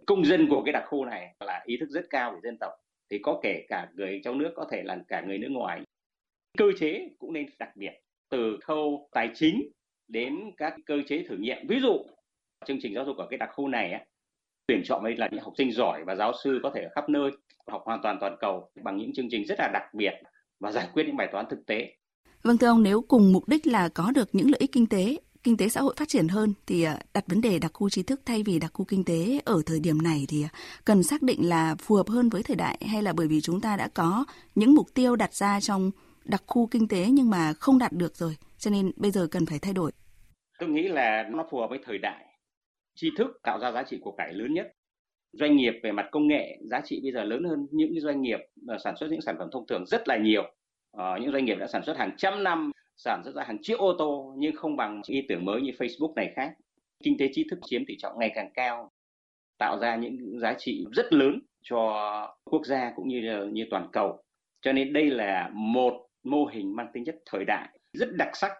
Công 0.05 0.25
dân 0.25 0.47
của 0.50 0.62
cái 0.65 0.74
đặc 0.74 0.83
khu 0.88 1.05
này 1.05 1.36
là 1.39 1.63
ý 1.65 1.77
thức 1.77 1.89
rất 1.89 2.05
cao 2.09 2.31
về 2.31 2.39
dân 2.43 2.57
tộc 2.59 2.74
thì 3.10 3.20
có 3.20 3.40
kể 3.44 3.66
cả 3.70 3.88
người 3.94 4.22
trong 4.24 4.38
nước 4.38 4.52
có 4.56 4.68
thể 4.72 4.84
là 4.84 4.98
cả 5.08 5.22
người 5.22 5.38
nước 5.38 5.52
ngoài 5.52 5.82
cơ 6.58 6.66
chế 6.80 7.10
cũng 7.20 7.34
nên 7.34 7.46
đặc 7.60 7.70
biệt 7.76 7.92
từ 8.30 8.58
khâu 8.62 9.10
tài 9.12 9.32
chính 9.36 9.72
đến 10.08 10.36
các 10.58 10.76
cơ 10.86 10.96
chế 11.08 11.24
thử 11.30 11.38
nghiệm 11.38 11.68
ví 11.68 11.80
dụ 11.80 12.06
chương 12.66 12.78
trình 12.82 12.94
giáo 12.94 13.06
dục 13.06 13.18
ở 13.18 13.28
cái 13.30 13.38
đặc 13.38 13.50
khu 13.54 13.68
này 13.68 14.06
tuyển 14.68 14.82
chọn 14.86 15.04
đây 15.04 15.16
là 15.18 15.30
những 15.32 15.44
học 15.44 15.54
sinh 15.58 15.72
giỏi 15.72 16.04
và 16.04 16.16
giáo 16.16 16.34
sư 16.44 16.60
có 16.64 16.72
thể 16.76 16.82
ở 16.82 16.90
khắp 16.96 17.10
nơi 17.10 17.32
học 17.68 17.82
hoàn 17.86 18.00
toàn 18.04 18.18
toàn 18.22 18.38
cầu 18.40 18.70
bằng 18.84 18.98
những 18.98 19.14
chương 19.14 19.28
trình 19.32 19.46
rất 19.46 19.60
là 19.60 19.70
đặc 19.74 19.94
biệt 19.94 20.14
và 20.60 20.72
giải 20.72 20.88
quyết 20.94 21.04
những 21.04 21.18
bài 21.18 21.28
toán 21.32 21.46
thực 21.50 21.66
tế. 21.66 21.94
Vâng 22.44 22.58
thưa 22.58 22.68
ông, 22.68 22.84
nếu 22.84 23.02
cùng 23.02 23.34
mục 23.34 23.48
đích 23.48 23.68
là 23.68 23.90
có 23.90 24.12
được 24.16 24.30
những 24.34 24.50
lợi 24.52 24.60
ích 24.60 24.72
kinh 24.72 24.88
tế, 24.88 25.18
kinh 25.44 25.58
tế 25.58 25.70
xã 25.70 25.82
hội 25.82 25.94
phát 25.98 26.08
triển 26.08 26.27
hơn 26.27 26.53
thì 26.67 26.84
à, 26.84 27.00
đặt 27.13 27.24
vấn 27.27 27.41
đề 27.41 27.60
đặc 27.60 27.72
khu 27.74 27.89
trí 27.89 28.03
thức 28.03 28.22
thay 28.25 28.44
vì 28.44 28.60
đặc 28.60 28.72
khu 28.74 28.86
kinh 28.86 29.03
tế 29.03 29.39
ở 29.46 29.62
thời 29.65 29.79
điểm 29.79 30.01
này 30.01 30.25
thì 30.29 30.44
à, 30.44 30.50
cần 30.86 31.03
xác 31.03 31.22
định 31.22 31.50
là 31.50 31.75
phù 31.75 31.96
hợp 31.96 32.10
hơn 32.10 32.29
với 32.29 32.44
thời 32.44 32.56
đại 32.56 32.77
hay 32.88 33.03
là 33.03 33.13
bởi 33.13 33.27
vì 33.27 33.41
chúng 33.41 33.62
ta 33.62 33.75
đã 33.75 33.88
có 33.94 34.25
những 34.56 34.75
mục 34.75 34.88
tiêu 34.94 35.15
đặt 35.15 35.34
ra 35.34 35.60
trong 35.62 35.91
đặc 36.27 36.44
khu 36.48 36.67
kinh 36.67 36.88
tế 36.88 37.08
nhưng 37.12 37.29
mà 37.29 37.53
không 37.53 37.79
đạt 37.79 37.91
được 37.91 38.15
rồi, 38.15 38.36
cho 38.58 38.72
nên 38.72 38.91
bây 38.96 39.12
giờ 39.12 39.27
cần 39.32 39.46
phải 39.46 39.60
thay 39.60 39.74
đổi. 39.74 39.91
Tôi 40.60 40.70
nghĩ 40.70 40.88
là 40.88 41.24
nó 41.32 41.48
phù 41.51 41.60
hợp 41.60 41.67
với 41.70 41.79
thời 41.86 41.98
đại. 41.98 42.25
Tri 42.96 43.12
thức 43.17 43.27
tạo 43.44 43.60
ra 43.60 43.72
giá 43.72 43.84
trị 43.84 43.98
của 44.01 44.12
cải 44.12 44.34
lớn 44.34 44.53
nhất. 44.53 44.67
Doanh 45.34 45.56
nghiệp 45.56 45.74
về 45.84 45.91
mặt 45.91 46.06
công 46.12 46.27
nghệ 46.27 46.58
giá 46.72 46.82
trị 46.86 47.00
bây 47.03 47.12
giờ 47.12 47.24
lớn 47.24 47.44
hơn. 47.44 47.67
Những 47.72 47.91
doanh 48.01 48.22
nghiệp 48.22 48.39
ờ, 48.67 48.77
sản 48.84 48.96
xuất 49.00 49.08
những 49.12 49.22
sản 49.22 49.36
phẩm 49.39 49.50
thông 49.51 49.67
thường 49.67 49.86
rất 49.86 50.08
là 50.08 50.17
nhiều. 50.17 50.44
Ờ, 50.91 51.17
những 51.22 51.32
doanh 51.32 51.46
nghiệp 51.46 51.56
đã 51.56 51.67
sản 51.67 51.82
xuất 51.86 51.98
hàng 51.98 52.12
trăm 52.17 52.44
năm 52.44 52.72
sản 52.98 53.22
xuất 53.24 53.36
ra 53.36 53.44
hàng 53.44 53.62
triệu 53.62 53.77
ô 53.77 53.96
tô 53.98 54.34
nhưng 54.38 54.56
không 54.56 54.75
bằng 54.75 55.01
ý 55.08 55.25
tưởng 55.30 55.46
mới 55.46 55.62
như 55.62 55.72
Facebook 55.72 56.13
này 56.13 56.34
khác. 56.36 56.54
Kinh 57.04 57.18
tế 57.18 57.30
tri 57.34 57.46
thức 57.50 57.60
chiếm 57.66 57.86
tỷ 57.86 57.96
trọng 57.98 58.20
ngày 58.20 58.32
càng 58.36 58.50
cao, 58.54 58.92
tạo 59.60 59.80
ra 59.80 59.96
những 59.96 60.39
giá 60.39 60.54
trị 60.58 60.86
rất 60.92 61.13
lớn 61.13 61.39
cho 61.63 61.80
quốc 62.44 62.66
gia 62.66 62.92
cũng 62.96 63.08
như 63.08 63.50
như 63.54 63.66
toàn 63.70 63.88
cầu. 63.92 64.24
Cho 64.62 64.74
nên 64.74 64.94
đây 64.94 65.10
là 65.10 65.50
một 65.54 66.08
mô 66.24 66.46
hình 66.46 66.75
mang 66.75 66.88
tính 66.94 67.06
chất 67.06 67.16
thời 67.25 67.46
đại, 67.46 67.80
rất 67.94 68.10
đặc 68.18 68.30
sắc, 68.34 68.51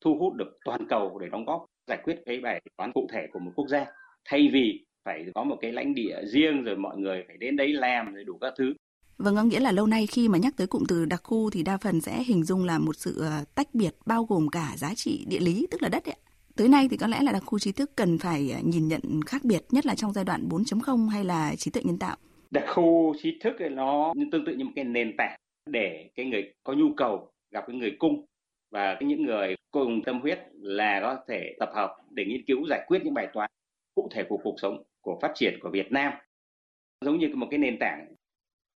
thu 0.00 0.16
hút 0.18 0.34
được 0.34 0.58
toàn 0.64 0.86
cầu 0.88 1.18
để 1.18 1.28
đóng 1.28 1.44
góp, 1.44 1.64
giải 1.86 1.98
quyết 2.04 2.22
cái 2.26 2.40
bài 2.40 2.60
toán 2.76 2.92
cụ 2.92 3.06
thể 3.12 3.26
của 3.32 3.38
một 3.38 3.52
quốc 3.54 3.68
gia. 3.68 3.86
Thay 4.24 4.48
vì 4.52 4.84
phải 5.04 5.24
có 5.34 5.44
một 5.44 5.56
cái 5.60 5.72
lãnh 5.72 5.94
địa 5.94 6.16
riêng 6.24 6.64
rồi 6.64 6.76
mọi 6.76 6.96
người 6.98 7.24
phải 7.28 7.36
đến 7.36 7.56
đấy 7.56 7.72
làm 7.72 8.14
rồi 8.14 8.24
đủ 8.24 8.38
các 8.38 8.54
thứ. 8.58 8.74
Vâng, 9.18 9.48
nghĩa 9.48 9.60
là 9.60 9.72
lâu 9.72 9.86
nay 9.86 10.06
khi 10.06 10.28
mà 10.28 10.38
nhắc 10.38 10.54
tới 10.56 10.66
cụm 10.66 10.84
từ 10.88 11.04
đặc 11.04 11.20
khu 11.24 11.50
thì 11.50 11.62
đa 11.62 11.76
phần 11.76 12.00
sẽ 12.00 12.22
hình 12.22 12.44
dung 12.44 12.64
là 12.64 12.78
một 12.78 12.96
sự 12.96 13.20
ờ, 13.20 13.44
tách 13.54 13.74
biệt 13.74 13.94
bao 14.06 14.24
gồm 14.24 14.48
cả 14.48 14.72
giá 14.76 14.94
trị 14.94 15.24
địa 15.28 15.40
lý, 15.40 15.66
tức 15.70 15.82
là 15.82 15.88
đất 15.88 16.04
ấy. 16.04 16.16
Tới 16.56 16.68
nay 16.68 16.88
thì 16.90 16.96
có 16.96 17.06
lẽ 17.06 17.22
là 17.22 17.32
đặc 17.32 17.42
khu 17.46 17.58
trí 17.58 17.72
thức 17.72 17.90
cần 17.96 18.18
phải 18.18 18.50
ờ, 18.50 18.60
nhìn 18.64 18.88
nhận 18.88 19.00
khác 19.26 19.44
biệt, 19.44 19.62
nhất 19.70 19.86
là 19.86 19.94
trong 19.94 20.12
giai 20.12 20.24
đoạn 20.24 20.48
4.0 20.48 21.08
hay 21.08 21.24
là 21.24 21.54
trí 21.56 21.70
tuệ 21.70 21.82
nhân 21.82 21.98
tạo. 21.98 22.16
Đặc 22.50 22.64
khu 22.74 23.14
trí 23.22 23.38
thức 23.40 23.52
nó 23.70 24.14
tương 24.32 24.44
tự 24.44 24.54
như 24.54 24.64
một 24.64 24.72
cái 24.76 24.84
nền 24.84 25.14
tảng 25.18 25.36
để 25.70 26.10
cái 26.14 26.26
người 26.26 26.52
có 26.64 26.72
nhu 26.72 26.94
cầu 26.96 27.32
gặp 27.50 27.64
cái 27.66 27.76
người 27.76 27.96
cung 27.98 28.24
và 28.70 28.98
những 29.00 29.24
người 29.24 29.54
cùng 29.70 30.02
tâm 30.04 30.20
huyết 30.20 30.38
là 30.52 31.00
có 31.02 31.18
thể 31.28 31.56
tập 31.58 31.70
hợp 31.74 31.96
để 32.10 32.24
nghiên 32.24 32.44
cứu 32.46 32.66
giải 32.68 32.84
quyết 32.86 33.04
những 33.04 33.14
bài 33.14 33.28
toán 33.32 33.50
cụ 33.94 34.08
thể 34.14 34.24
của 34.28 34.36
cuộc 34.44 34.54
sống 34.62 34.82
của 35.00 35.18
phát 35.22 35.32
triển 35.34 35.58
của 35.62 35.70
Việt 35.70 35.92
Nam 35.92 36.12
giống 37.04 37.18
như 37.18 37.28
một 37.34 37.46
cái 37.50 37.58
nền 37.58 37.76
tảng 37.80 38.15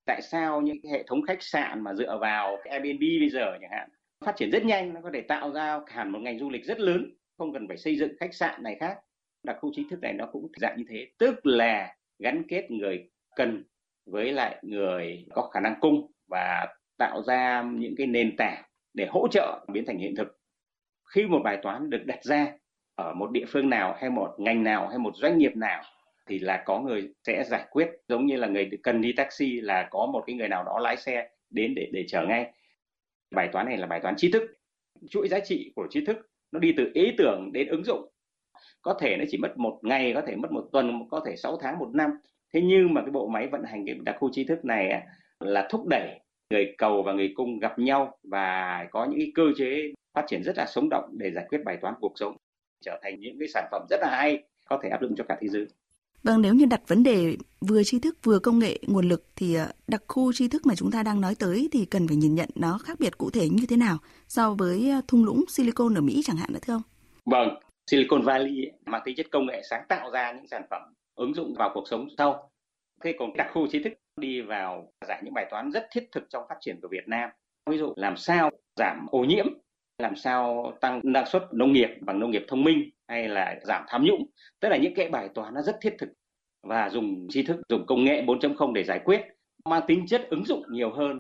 tại 0.09 0.21
sao 0.21 0.61
những 0.61 0.77
cái 0.83 0.91
hệ 0.91 1.03
thống 1.07 1.21
khách 1.21 1.43
sạn 1.43 1.83
mà 1.83 1.93
dựa 1.93 2.17
vào 2.21 2.57
cái 2.63 2.71
Airbnb 2.71 3.01
bây 3.19 3.29
giờ 3.29 3.57
chẳng 3.61 3.71
hạn 3.71 3.89
phát 4.25 4.35
triển 4.35 4.51
rất 4.51 4.65
nhanh, 4.65 4.93
nó 4.93 5.01
có 5.01 5.11
thể 5.13 5.21
tạo 5.21 5.51
ra 5.51 5.79
hẳn 5.87 6.11
một 6.11 6.19
ngành 6.19 6.39
du 6.39 6.49
lịch 6.49 6.65
rất 6.65 6.79
lớn, 6.79 7.13
không 7.37 7.53
cần 7.53 7.67
phải 7.67 7.77
xây 7.77 7.97
dựng 7.97 8.13
khách 8.19 8.33
sạn 8.33 8.63
này 8.63 8.77
khác. 8.79 8.97
Đặc 9.43 9.57
khu 9.61 9.71
chính 9.75 9.89
thức 9.89 9.99
này 10.01 10.13
nó 10.13 10.25
cũng 10.31 10.47
dạng 10.55 10.77
như 10.77 10.83
thế, 10.89 11.07
tức 11.17 11.45
là 11.45 11.95
gắn 12.19 12.43
kết 12.47 12.71
người 12.71 13.09
cần 13.35 13.63
với 14.05 14.31
lại 14.31 14.59
người 14.61 15.25
có 15.33 15.49
khả 15.53 15.59
năng 15.59 15.75
cung 15.79 16.11
và 16.27 16.67
tạo 16.97 17.23
ra 17.23 17.63
những 17.63 17.95
cái 17.97 18.07
nền 18.07 18.35
tảng 18.37 18.63
để 18.93 19.07
hỗ 19.09 19.27
trợ 19.31 19.65
biến 19.73 19.85
thành 19.85 19.97
hiện 19.97 20.15
thực. 20.15 20.39
Khi 21.09 21.27
một 21.27 21.41
bài 21.43 21.57
toán 21.61 21.89
được 21.89 22.05
đặt 22.05 22.23
ra 22.23 22.47
ở 22.95 23.13
một 23.13 23.31
địa 23.31 23.45
phương 23.47 23.69
nào 23.69 23.95
hay 23.99 24.09
một 24.09 24.35
ngành 24.37 24.63
nào 24.63 24.87
hay 24.87 24.97
một 24.97 25.11
doanh 25.15 25.37
nghiệp 25.37 25.55
nào 25.55 25.83
thì 26.29 26.39
là 26.39 26.63
có 26.65 26.79
người 26.79 27.09
sẽ 27.23 27.43
giải 27.43 27.65
quyết. 27.71 27.89
Giống 28.07 28.25
như 28.25 28.35
là 28.35 28.47
người 28.47 28.69
cần 28.83 29.01
đi 29.01 29.13
taxi 29.13 29.61
là 29.61 29.87
có 29.91 30.05
một 30.13 30.23
cái 30.27 30.35
người 30.35 30.47
nào 30.47 30.63
đó 30.63 30.79
lái 30.79 30.97
xe 30.97 31.29
đến 31.49 31.75
để 31.75 31.89
để 31.93 32.05
chở 32.07 32.25
ngay. 32.27 32.51
Bài 33.35 33.49
toán 33.51 33.65
này 33.65 33.77
là 33.77 33.87
bài 33.87 33.99
toán 33.99 34.15
trí 34.17 34.31
thức. 34.31 34.43
Chuỗi 35.09 35.27
giá 35.27 35.39
trị 35.39 35.71
của 35.75 35.87
trí 35.89 36.05
thức 36.05 36.17
nó 36.51 36.59
đi 36.59 36.73
từ 36.77 36.91
ý 36.93 37.11
tưởng 37.17 37.49
đến 37.53 37.67
ứng 37.67 37.83
dụng. 37.83 38.11
Có 38.81 38.97
thể 39.01 39.17
nó 39.17 39.25
chỉ 39.29 39.37
mất 39.37 39.57
một 39.57 39.79
ngày, 39.81 40.11
có 40.15 40.21
thể 40.27 40.35
mất 40.35 40.51
một 40.51 40.69
tuần, 40.71 41.09
có 41.09 41.23
thể 41.25 41.35
6 41.35 41.57
tháng, 41.57 41.79
một 41.79 41.89
năm. 41.93 42.11
Thế 42.53 42.61
nhưng 42.61 42.93
mà 42.93 43.01
cái 43.01 43.11
bộ 43.11 43.27
máy 43.27 43.47
vận 43.47 43.63
hành 43.63 43.85
cái 43.85 43.95
đặc 44.01 44.15
khu 44.19 44.29
trí 44.31 44.43
thức 44.43 44.65
này 44.65 45.07
là 45.39 45.67
thúc 45.71 45.87
đẩy 45.89 46.19
người 46.49 46.75
cầu 46.77 47.03
và 47.03 47.13
người 47.13 47.33
cung 47.35 47.59
gặp 47.59 47.79
nhau 47.79 48.17
và 48.23 48.87
có 48.91 49.05
những 49.05 49.19
cái 49.19 49.31
cơ 49.35 49.43
chế 49.57 49.93
phát 50.13 50.25
triển 50.27 50.43
rất 50.43 50.57
là 50.57 50.65
sống 50.65 50.89
động 50.89 51.09
để 51.17 51.31
giải 51.31 51.45
quyết 51.49 51.59
bài 51.65 51.77
toán 51.81 51.93
cuộc 52.01 52.13
sống, 52.15 52.37
trở 52.81 52.99
thành 53.03 53.19
những 53.19 53.39
cái 53.39 53.47
sản 53.47 53.67
phẩm 53.71 53.85
rất 53.89 53.97
là 54.01 54.09
hay, 54.11 54.43
có 54.65 54.79
thể 54.83 54.89
áp 54.89 55.01
dụng 55.01 55.15
cho 55.15 55.23
cả 55.23 55.37
thế 55.41 55.47
giới. 55.47 55.67
Vâng, 56.23 56.41
nếu 56.41 56.53
như 56.53 56.65
đặt 56.65 56.81
vấn 56.87 57.03
đề 57.03 57.37
vừa 57.61 57.83
tri 57.83 57.99
thức 57.99 58.17
vừa 58.23 58.39
công 58.39 58.59
nghệ 58.59 58.79
nguồn 58.87 59.09
lực 59.09 59.23
thì 59.35 59.55
ờ, 59.55 59.71
đặc 59.87 60.03
khu 60.07 60.33
tri 60.33 60.47
thức 60.47 60.65
mà 60.65 60.75
chúng 60.75 60.91
ta 60.91 61.03
đang 61.03 61.21
nói 61.21 61.35
tới 61.39 61.69
thì 61.71 61.85
cần 61.85 62.07
phải 62.07 62.17
nhìn 62.17 62.35
nhận 62.35 62.49
nó 62.55 62.77
khác 62.77 62.99
biệt 62.99 63.17
cụ 63.17 63.29
thể 63.29 63.49
như 63.49 63.65
thế 63.69 63.77
nào 63.77 63.97
so 64.27 64.53
với 64.53 64.89
ờ, 64.89 65.01
thung 65.07 65.25
lũng 65.25 65.43
Silicon 65.47 65.93
ở 65.93 66.01
Mỹ 66.01 66.21
chẳng 66.25 66.37
hạn 66.37 66.49
nữa 66.53 66.59
thưa 66.61 66.73
ông? 66.73 66.81
Vâng, 67.25 67.49
Silicon 67.91 68.21
Valley 68.21 68.71
mang 68.85 69.01
tính 69.05 69.15
chất 69.15 69.27
công 69.31 69.45
nghệ 69.45 69.61
sáng 69.69 69.85
tạo 69.89 70.11
ra 70.11 70.31
những 70.31 70.47
sản 70.47 70.61
phẩm 70.69 70.81
ứng 71.15 71.33
dụng 71.33 71.53
vào 71.57 71.71
cuộc 71.73 71.83
sống 71.89 72.07
sau. 72.17 72.51
Thế 73.03 73.15
còn 73.19 73.37
đặc 73.37 73.47
khu 73.53 73.67
trí 73.67 73.83
thức 73.83 73.93
đi 74.17 74.41
vào 74.41 74.91
giải 75.07 75.21
những 75.23 75.33
bài 75.33 75.45
toán 75.51 75.71
rất 75.71 75.87
thiết 75.91 76.09
thực 76.11 76.23
trong 76.29 76.43
phát 76.49 76.55
triển 76.61 76.79
của 76.81 76.87
Việt 76.91 77.07
Nam. 77.07 77.29
Ví 77.69 77.77
dụ 77.77 77.93
làm 77.95 78.17
sao 78.17 78.49
giảm 78.75 79.07
ô 79.11 79.19
nhiễm 79.19 79.45
làm 79.99 80.15
sao 80.15 80.73
tăng 80.81 81.01
năng 81.03 81.25
suất 81.25 81.43
nông 81.53 81.73
nghiệp 81.73 81.89
bằng 82.01 82.19
nông 82.19 82.31
nghiệp 82.31 82.45
thông 82.47 82.63
minh 82.63 82.89
hay 83.07 83.27
là 83.27 83.55
giảm 83.63 83.83
tham 83.87 84.03
nhũng 84.03 84.25
tức 84.59 84.69
là 84.69 84.77
những 84.77 84.93
cái 84.95 85.09
bài 85.09 85.29
toán 85.35 85.53
nó 85.53 85.61
rất 85.61 85.77
thiết 85.81 85.95
thực 85.99 86.09
và 86.67 86.89
dùng 86.89 87.27
tri 87.29 87.43
thức 87.43 87.61
dùng 87.69 87.85
công 87.85 88.03
nghệ 88.03 88.23
4.0 88.27 88.73
để 88.73 88.83
giải 88.83 88.99
quyết 89.05 89.21
mang 89.65 89.81
tính 89.87 90.07
chất 90.07 90.27
ứng 90.29 90.45
dụng 90.45 90.63
nhiều 90.71 90.91
hơn 90.91 91.17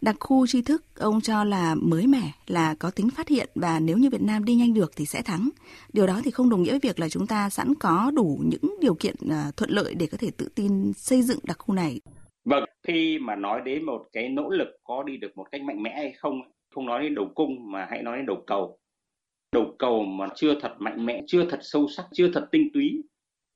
Đặc 0.00 0.16
khu 0.20 0.46
tri 0.46 0.62
thức 0.62 0.84
ông 0.98 1.20
cho 1.20 1.44
là 1.44 1.74
mới 1.74 2.06
mẻ, 2.06 2.32
là 2.46 2.74
có 2.78 2.90
tính 2.90 3.08
phát 3.10 3.28
hiện 3.28 3.48
và 3.54 3.80
nếu 3.80 3.98
như 3.98 4.10
Việt 4.10 4.22
Nam 4.22 4.44
đi 4.44 4.54
nhanh 4.54 4.74
được 4.74 4.92
thì 4.96 5.06
sẽ 5.06 5.22
thắng. 5.22 5.48
Điều 5.92 6.06
đó 6.06 6.20
thì 6.24 6.30
không 6.30 6.50
đồng 6.50 6.62
nghĩa 6.62 6.70
với 6.70 6.80
việc 6.82 7.00
là 7.00 7.08
chúng 7.08 7.26
ta 7.26 7.50
sẵn 7.50 7.74
có 7.74 8.10
đủ 8.14 8.38
những 8.44 8.74
điều 8.80 8.94
kiện 8.94 9.14
à, 9.30 9.50
thuận 9.56 9.70
lợi 9.70 9.94
để 9.94 10.06
có 10.06 10.18
thể 10.20 10.30
tự 10.36 10.48
tin 10.54 10.92
xây 10.92 11.22
dựng 11.22 11.38
đặc 11.42 11.56
khu 11.58 11.74
này. 11.74 12.00
Vâng, 12.44 12.64
khi 12.86 13.18
mà 13.18 13.36
nói 13.36 13.60
đến 13.64 13.84
một 13.84 14.06
cái 14.12 14.28
nỗ 14.28 14.50
lực 14.50 14.68
có 14.84 15.02
đi 15.02 15.16
được 15.16 15.36
một 15.36 15.46
cách 15.52 15.62
mạnh 15.62 15.82
mẽ 15.82 15.90
hay 15.96 16.12
không 16.12 16.40
không 16.78 16.86
nói 16.86 17.02
đến 17.02 17.14
đầu 17.14 17.30
cung 17.34 17.70
mà 17.70 17.86
hãy 17.90 18.02
nói 18.02 18.16
đến 18.16 18.26
đầu 18.26 18.44
cầu. 18.46 18.78
Đầu 19.52 19.74
cầu 19.78 20.04
mà 20.04 20.28
chưa 20.34 20.60
thật 20.60 20.74
mạnh 20.78 21.06
mẽ, 21.06 21.22
chưa 21.26 21.44
thật 21.50 21.58
sâu 21.62 21.88
sắc, 21.88 22.06
chưa 22.12 22.30
thật 22.34 22.48
tinh 22.52 22.68
túy, 22.74 23.02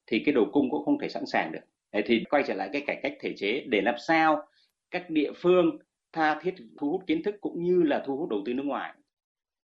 thì 0.07 0.23
cái 0.25 0.35
đầu 0.35 0.49
cung 0.53 0.71
cũng 0.71 0.85
không 0.85 0.99
thể 0.99 1.09
sẵn 1.09 1.27
sàng 1.27 1.53
được. 1.53 1.61
Thì 2.05 2.25
quay 2.31 2.43
trở 2.47 2.55
lại 2.55 2.69
cái 2.73 2.83
cải 2.87 3.01
cách 3.03 3.13
thể 3.21 3.35
chế 3.37 3.65
để 3.69 3.81
làm 3.81 3.95
sao 4.07 4.47
các 4.91 5.11
địa 5.11 5.33
phương 5.37 5.79
tha 6.13 6.41
thiết 6.43 6.55
thu 6.79 6.91
hút 6.91 7.03
kiến 7.07 7.23
thức 7.23 7.35
cũng 7.41 7.63
như 7.63 7.83
là 7.83 8.03
thu 8.07 8.17
hút 8.17 8.29
đầu 8.29 8.43
tư 8.45 8.55
nước 8.55 8.67
ngoài. 8.67 8.95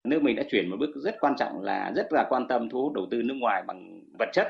Nước 0.05 0.23
mình 0.23 0.37
đã 0.37 0.43
chuyển 0.51 0.71
một 0.71 0.77
bước 0.81 0.91
rất 0.97 1.17
quan 1.21 1.35
trọng 1.39 1.63
là, 1.63 1.93
rất 1.97 2.13
là 2.13 2.27
quan 2.29 2.49
tâm 2.49 2.69
thu 2.69 2.83
hút 2.83 2.93
đầu 2.93 3.07
tư 3.11 3.23
nước 3.23 3.35
ngoài 3.35 3.63
bằng 3.67 4.03
vật 4.19 4.29
chất, 4.33 4.47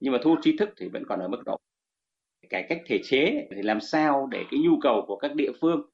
nhưng 0.00 0.12
mà 0.12 0.18
thu 0.22 0.30
hút 0.30 0.38
trí 0.42 0.56
thức 0.56 0.70
thì 0.76 0.88
vẫn 0.88 1.02
còn 1.08 1.20
ở 1.20 1.28
mức 1.28 1.42
độ. 1.46 1.56
Cải 2.48 2.66
cách 2.68 2.80
thể 2.86 3.00
chế 3.04 3.48
thì 3.56 3.62
làm 3.62 3.80
sao 3.80 4.28
để 4.30 4.44
cái 4.50 4.60
nhu 4.60 4.78
cầu 4.82 5.04
của 5.06 5.16
các 5.16 5.34
địa 5.34 5.52
phương 5.60 5.90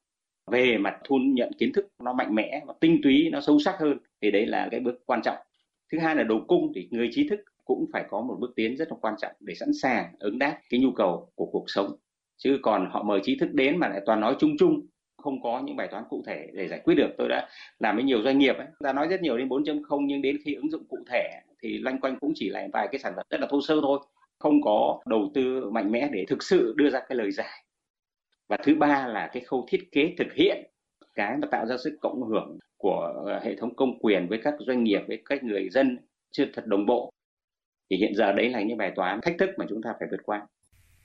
về 0.51 0.79
mặt 0.79 0.97
thu 1.05 1.17
nhận 1.19 1.53
kiến 1.59 1.73
thức 1.73 1.89
nó 2.03 2.13
mạnh 2.13 2.35
mẽ 2.35 2.63
và 2.67 2.75
tinh 2.81 3.01
túy, 3.03 3.29
nó 3.33 3.41
sâu 3.41 3.59
sắc 3.59 3.77
hơn, 3.79 3.99
thì 4.23 4.31
đấy 4.31 4.47
là 4.47 4.69
cái 4.71 4.81
bước 4.81 5.07
quan 5.07 5.23
trọng. 5.23 5.37
Thứ 5.93 5.99
hai 5.99 6.17
là 6.17 6.23
đầu 6.23 6.45
cung 6.49 6.73
thì 6.75 6.89
người 6.91 7.09
trí 7.13 7.29
thức 7.29 7.41
cũng 7.65 7.87
phải 7.93 8.05
có 8.09 8.21
một 8.21 8.37
bước 8.41 8.53
tiến 8.57 8.77
rất 8.77 8.89
là 8.91 8.97
quan 9.01 9.15
trọng 9.19 9.33
để 9.41 9.55
sẵn 9.55 9.69
sàng 9.83 10.13
ứng 10.19 10.39
đáp 10.39 10.59
cái 10.71 10.81
nhu 10.81 10.91
cầu 10.91 11.29
của 11.35 11.47
cuộc 11.47 11.65
sống. 11.67 11.97
Chứ 12.37 12.59
còn 12.63 12.91
họ 12.91 13.03
mời 13.03 13.21
trí 13.23 13.37
thức 13.37 13.49
đến 13.53 13.79
mà 13.79 13.89
lại 13.89 14.01
toàn 14.07 14.21
nói 14.21 14.37
chung 14.39 14.57
chung, 14.59 14.87
không 15.23 15.43
có 15.43 15.63
những 15.65 15.77
bài 15.77 15.89
toán 15.91 16.05
cụ 16.09 16.23
thể 16.27 16.47
để 16.53 16.69
giải 16.69 16.81
quyết 16.85 16.95
được. 16.95 17.09
Tôi 17.19 17.29
đã 17.29 17.49
làm 17.79 17.97
với 17.97 18.05
nhiều 18.05 18.23
doanh 18.23 18.39
nghiệp 18.39 18.57
ấy. 18.57 18.67
ta 18.85 18.93
nói 18.93 19.09
rất 19.09 19.23
nhiều 19.23 19.39
đến 19.39 19.49
4.0 19.49 20.07
nhưng 20.07 20.23
đến 20.23 20.37
khi 20.45 20.55
ứng 20.55 20.71
dụng 20.71 20.85
cụ 20.89 20.99
thể 21.11 21.41
thì 21.63 21.79
loanh 21.79 22.01
quanh 22.01 22.19
cũng 22.21 22.33
chỉ 22.35 22.49
là 22.49 22.69
vài 22.73 22.89
cái 22.93 22.99
sản 22.99 23.13
phẩm 23.17 23.27
rất 23.31 23.41
là 23.41 23.47
thô 23.51 23.61
sơ 23.61 23.81
thôi. 23.83 23.99
Không 24.39 24.63
có 24.63 25.01
đầu 25.07 25.31
tư 25.35 25.71
mạnh 25.71 25.93
mẽ 25.93 26.09
để 26.13 26.25
thực 26.29 26.43
sự 26.43 26.75
đưa 26.77 26.91
ra 26.91 27.01
cái 27.09 27.17
lời 27.17 27.31
giải 27.31 27.66
và 28.49 28.57
thứ 28.65 28.75
ba 28.75 29.07
là 29.07 29.31
cái 29.33 29.43
khâu 29.43 29.67
thiết 29.69 29.89
kế 29.93 30.15
thực 30.19 30.33
hiện 30.35 30.71
cái 31.15 31.37
mà 31.37 31.49
tạo 31.51 31.67
ra 31.67 31.77
sức 31.85 31.99
cộng 32.01 32.23
hưởng 32.23 32.59
của 32.77 33.13
ờ, 33.27 33.41
hệ 33.43 33.57
thống 33.57 33.77
công 33.77 33.99
quyền 33.99 34.29
với 34.29 34.41
các 34.45 34.55
doanh 34.67 34.85
nghiệp 34.85 35.01
với 35.09 35.23
các 35.25 35.45
người 35.45 35.69
dân 35.71 35.99
chưa 36.31 36.45
thật 36.55 36.67
đồng 36.67 36.87
bộ 36.87 37.13
thì 37.91 37.97
hiện 37.97 38.15
giờ 38.15 38.33
đấy 38.33 38.51
là 38.51 38.63
những 38.63 38.79
bài 38.79 38.93
toán 38.97 39.21
thách 39.21 39.35
thức 39.39 39.51
mà 39.57 39.67
chúng 39.69 39.83
ta 39.83 39.95
phải 39.99 40.09
vượt 40.11 40.21
qua 40.25 40.47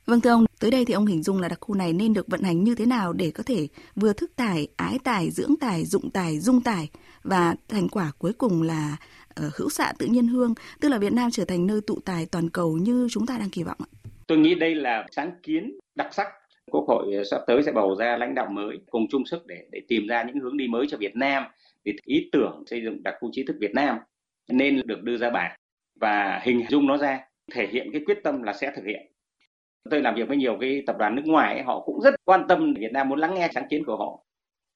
Vâng 0.05 0.21
thưa 0.21 0.29
ông, 0.29 0.45
tới 0.59 0.71
đây 0.71 0.85
thì 0.85 0.93
ông 0.93 1.05
hình 1.05 1.23
dung 1.23 1.41
là 1.41 1.47
đặc 1.47 1.57
khu 1.61 1.75
này 1.75 1.93
nên 1.93 2.13
được 2.13 2.27
vận 2.27 2.41
hành 2.41 2.63
như 2.63 2.75
thế 2.75 2.85
nào 2.85 3.13
để 3.13 3.31
có 3.35 3.43
thể 3.43 3.67
vừa 3.95 4.13
thức 4.13 4.31
tài, 4.35 4.67
ái 4.77 4.97
tài, 5.03 5.29
dưỡng 5.29 5.55
tài, 5.61 5.85
dụng 5.85 6.09
tài, 6.11 6.39
dung 6.39 6.61
tài 6.61 6.89
và 7.23 7.55
thành 7.67 7.89
quả 7.89 8.11
cuối 8.17 8.33
cùng 8.33 8.61
là 8.61 8.97
uh, 9.45 9.55
hữu 9.55 9.69
xạ 9.69 9.93
tự 9.99 10.05
nhiên 10.05 10.27
hương, 10.27 10.53
tức 10.79 10.89
là 10.89 10.97
Việt 10.97 11.13
Nam 11.13 11.31
trở 11.31 11.45
thành 11.45 11.67
nơi 11.67 11.81
tụ 11.87 11.99
tài 12.05 12.25
toàn 12.25 12.49
cầu 12.49 12.77
như 12.77 13.07
chúng 13.11 13.25
ta 13.25 13.37
đang 13.37 13.49
kỳ 13.49 13.63
vọng 13.63 13.77
ạ. 13.79 13.89
Tôi 14.27 14.37
nghĩ 14.37 14.55
đây 14.55 14.75
là 14.75 15.05
sáng 15.11 15.31
kiến 15.43 15.77
đặc 15.95 16.13
sắc. 16.13 16.27
Quốc 16.71 16.85
hội 16.87 17.13
ờ, 17.15 17.23
sắp 17.23 17.41
tới 17.47 17.63
sẽ 17.63 17.71
bầu 17.71 17.95
ra 17.95 18.17
lãnh 18.17 18.35
đạo 18.35 18.47
mới 18.51 18.77
cùng 18.89 19.07
chung 19.09 19.25
sức 19.25 19.47
để 19.47 19.65
để 19.71 19.81
tìm 19.87 20.07
ra 20.07 20.23
những 20.23 20.39
hướng 20.39 20.57
đi 20.57 20.67
mới 20.67 20.85
cho 20.89 20.97
Việt 20.97 21.15
Nam. 21.15 21.43
Thì 21.85 21.93
ý 22.05 22.29
tưởng 22.31 22.63
xây 22.67 22.81
dựng 22.83 23.03
đặc 23.03 23.15
khu 23.19 23.29
trí 23.31 23.43
thức 23.43 23.55
Việt 23.59 23.73
Nam 23.73 23.97
nên 24.49 24.81
được 24.85 25.03
đưa 25.03 25.17
ra 25.17 25.29
bản 25.29 25.59
và 25.99 26.39
hình 26.43 26.65
dung 26.69 26.87
nó 26.87 26.97
ra 26.97 27.19
thể 27.53 27.67
hiện 27.67 27.89
cái 27.93 28.01
quyết 28.05 28.17
tâm 28.23 28.43
là 28.43 28.53
sẽ 28.53 28.71
thực 28.75 28.85
hiện. 28.85 29.11
Tôi 29.89 30.01
làm 30.01 30.15
việc 30.15 30.27
với 30.27 30.37
nhiều 30.37 30.57
cái 30.61 30.83
tập 30.87 30.95
đoàn 30.99 31.15
nước 31.15 31.23
ngoài 31.25 31.53
ấy, 31.53 31.63
họ 31.63 31.79
cũng 31.85 32.01
rất 32.01 32.15
quan 32.25 32.45
tâm 32.47 32.73
Việt 32.73 32.91
Nam 32.91 33.09
muốn 33.09 33.19
lắng 33.19 33.33
nghe 33.35 33.49
sáng 33.53 33.67
kiến 33.69 33.83
của 33.85 33.97
họ. 33.97 34.23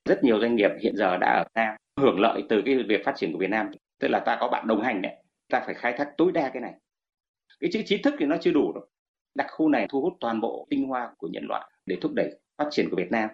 Rất 0.10 0.24
nhiều 0.24 0.40
doanh 0.40 0.56
nghiệp 0.56 0.72
hiện 0.82 0.96
giờ 0.98 1.18
đã 1.18 1.28
ở 1.34 1.44
Việt 1.44 1.62
Nam 1.62 1.76
hưởng 2.02 2.20
lợi 2.20 2.44
từ 2.50 2.62
cái 2.66 2.76
việc 2.88 3.06
phát 3.06 3.14
triển 3.16 3.32
của 3.34 3.40
Việt 3.40 3.50
Nam. 3.50 3.72
Tức 4.00 4.08
là 4.08 4.20
ta 4.20 4.38
có 4.40 4.48
bạn 4.48 4.68
đồng 4.68 4.82
hành 4.82 5.02
đấy 5.02 5.14
ta 5.50 5.64
phải 5.66 5.76
khai 5.76 5.94
thác 5.98 6.10
tối 6.18 6.32
đa 6.32 6.50
cái 6.54 6.62
này. 6.62 6.74
Cái 7.60 7.70
chữ 7.74 7.82
trí 7.86 7.98
thức 7.98 8.14
thì 8.20 8.26
nó 8.26 8.38
chưa 8.42 8.52
đủ 8.52 8.74
đâu 8.74 8.86
đặc 9.36 9.48
khu 9.50 9.69
này 9.69 9.88
thu 9.89 10.02
hút 10.02 10.13
toàn 10.19 10.41
bộ 10.41 10.67
tinh 10.69 10.88
hoa 10.88 11.10
của 11.17 11.28
nhân 11.28 11.45
loại 11.48 11.71
để 11.86 11.98
thúc 12.02 12.12
đẩy 12.15 12.39
phát 12.58 12.67
triển 12.71 12.88
của 12.89 12.98
Việt 12.98 13.12
Nam. 13.12 13.30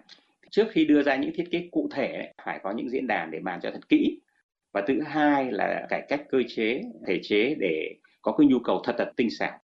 Trước 0.50 0.66
khi 0.70 0.84
đưa 0.84 1.02
ra 1.02 1.16
những 1.16 1.32
thiết 1.34 1.48
kế 1.50 1.68
cụ 1.72 1.88
thể, 1.92 2.32
phải 2.44 2.60
có 2.62 2.70
những 2.70 2.90
diễn 2.90 3.06
đàn 3.06 3.30
để 3.30 3.40
bàn 3.40 3.60
cho 3.62 3.70
thật 3.70 3.88
kỹ. 3.88 4.20
Và 4.72 4.82
thứ 4.86 5.00
hai 5.06 5.52
là 5.52 5.86
cải 5.88 6.02
cách 6.08 6.24
cơ 6.30 6.38
chế, 6.48 6.82
thể 7.06 7.20
chế 7.22 7.54
để 7.60 7.94
có 8.22 8.32
cái 8.32 8.46
nhu 8.46 8.58
cầu 8.58 8.80
thật 8.84 8.94
thật 8.98 9.12
tinh 9.16 9.30
xảo. 9.30 9.58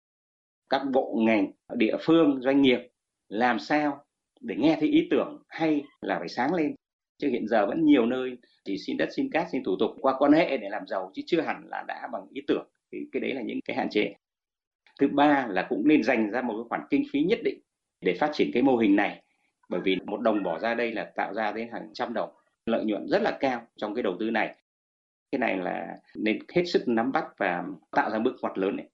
Các 0.70 0.82
bộ 0.92 1.22
ngành, 1.26 1.52
địa 1.76 1.96
phương, 2.02 2.42
doanh 2.42 2.62
nghiệp 2.62 2.80
làm 3.30 3.60
sao 3.60 4.04
để 4.42 4.56
nghe 4.56 4.78
thấy 4.80 4.90
ý 4.90 5.08
tưởng 5.12 5.44
hay 5.48 5.84
là 6.02 6.20
phải 6.20 6.30
sáng 6.30 6.54
lên. 6.54 6.76
Chứ 7.18 7.30
hiện 7.30 7.48
giờ 7.48 7.66
vẫn 7.66 7.86
nhiều 7.86 8.06
nơi 8.06 8.38
chỉ 8.64 8.78
xin 8.78 8.98
đất, 8.98 9.10
xin 9.16 9.30
cát, 9.32 9.48
xin 9.52 9.64
thủ 9.64 9.76
tục 9.80 9.92
qua 10.02 10.16
quan 10.20 10.32
hệ 10.32 10.58
để 10.58 10.70
làm 10.70 10.88
giàu, 10.88 11.12
chứ 11.14 11.22
chưa 11.26 11.42
hẳn 11.42 11.64
là 11.70 11.84
đã 11.88 12.08
bằng 12.12 12.28
ý 12.34 12.42
tưởng. 12.48 12.68
Thì 12.92 12.98
cái 13.12 13.20
đấy 13.20 13.34
là 13.34 13.42
những 13.42 13.60
cái 13.66 13.78
hạn 13.78 13.90
chế 13.90 14.14
thứ 15.00 15.08
ba 15.08 15.48
là 15.50 15.66
cũng 15.70 15.88
nên 15.88 16.04
dành 16.04 16.32
ra 16.32 16.42
một 16.42 16.54
cái 16.54 16.64
khoản 16.70 16.82
kinh 16.90 17.04
phí 17.12 17.24
nhất 17.24 17.40
định 17.44 17.60
để 18.02 18.18
phát 18.20 18.30
triển 18.34 18.52
cái 18.54 18.64
mô 18.64 18.78
hình 18.78 18.96
này. 18.96 19.24
Bởi 19.70 19.82
vì 19.82 19.98
một 20.06 20.22
đồng 20.22 20.44
bỏ 20.44 20.60
ra 20.60 20.74
đây 20.74 20.92
là 20.92 21.12
tạo 21.16 21.34
ra 21.34 21.52
đến 21.52 21.70
hàng 21.72 21.90
trăm 21.94 22.14
đồng 22.14 22.30
lợi 22.66 22.86
nhuận 22.86 23.08
rất 23.08 23.22
là 23.22 23.38
cao 23.40 23.62
trong 23.78 23.96
cái 23.96 24.04
đầu 24.04 24.16
tư 24.20 24.30
này. 24.30 24.56
Cái 25.32 25.40
này 25.40 25.58
là 25.58 25.98
nên 26.16 26.40
hết 26.56 26.64
sức 26.66 26.88
nắm 26.88 27.12
bắt 27.12 27.26
và 27.38 27.64
tạo 27.92 28.12
ra 28.12 28.20
bước 28.20 28.36
ngoặt 28.42 28.58
lớn 28.58 28.76
này. 28.76 28.86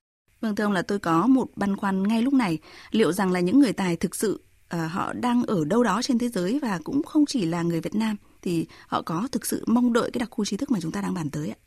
Vâng 0.42 0.56
thưa 0.56 0.64
ông 0.64 0.74
là 0.74 0.82
tôi 0.82 1.00
có 1.00 1.28
một 1.28 1.48
băn 1.56 1.76
khoăn 1.76 2.04
ngay 2.04 2.22
lúc 2.22 2.34
này, 2.34 2.60
liệu 2.92 3.12
rằng 3.12 3.32
là 3.32 3.40
những 3.40 3.60
người 3.60 3.74
tài 3.74 3.96
thực 3.96 4.16
sự 4.16 4.42
uh, 4.76 4.92
họ 4.92 5.14
đang 5.14 5.44
ở 5.44 5.66
đâu 5.66 5.84
đó 5.84 6.02
trên 6.02 6.20
thế 6.20 6.28
giới 6.28 6.60
và 6.62 6.80
cũng 6.84 7.04
không 7.04 7.26
chỉ 7.26 7.46
là 7.46 7.62
người 7.64 7.82
Việt 7.82 7.96
Nam 7.96 8.16
thì 8.42 8.68
họ 8.88 9.02
có 9.02 9.28
thực 9.32 9.46
sự 9.46 9.64
mong 9.68 9.94
đợi 9.94 10.10
cái 10.14 10.20
đặc 10.20 10.30
khu 10.32 10.46
trí 10.46 10.58
thức 10.58 10.72
mà 10.72 10.80
chúng 10.82 10.92
ta 10.92 11.02
đang 11.02 11.14
bàn 11.14 11.30
tới 11.32 11.50
ạ? 11.50 11.58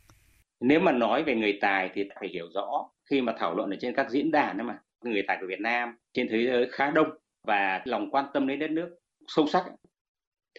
Nếu 0.59 0.79
mà 0.79 0.91
nói 0.91 1.23
về 1.23 1.35
người 1.35 1.57
tài 1.61 1.91
thì 1.93 2.03
phải 2.19 2.29
hiểu 2.29 2.45
rõ 2.53 2.89
khi 3.09 3.21
mà 3.21 3.33
thảo 3.37 3.55
luận 3.55 3.69
ở 3.69 3.77
trên 3.79 3.95
các 3.95 4.09
diễn 4.09 4.31
đàn 4.31 4.57
ấy 4.57 4.63
mà 4.63 4.79
người 5.03 5.23
tài 5.27 5.37
của 5.41 5.47
Việt 5.47 5.59
Nam 5.59 5.97
trên 6.13 6.27
thế 6.29 6.45
giới 6.45 6.67
khá 6.71 6.91
đông 6.91 7.07
và 7.43 7.81
lòng 7.85 8.11
quan 8.11 8.25
tâm 8.33 8.47
đến 8.47 8.59
đất 8.59 8.71
nước 8.71 8.89
sâu 9.27 9.47
sắc. 9.47 9.65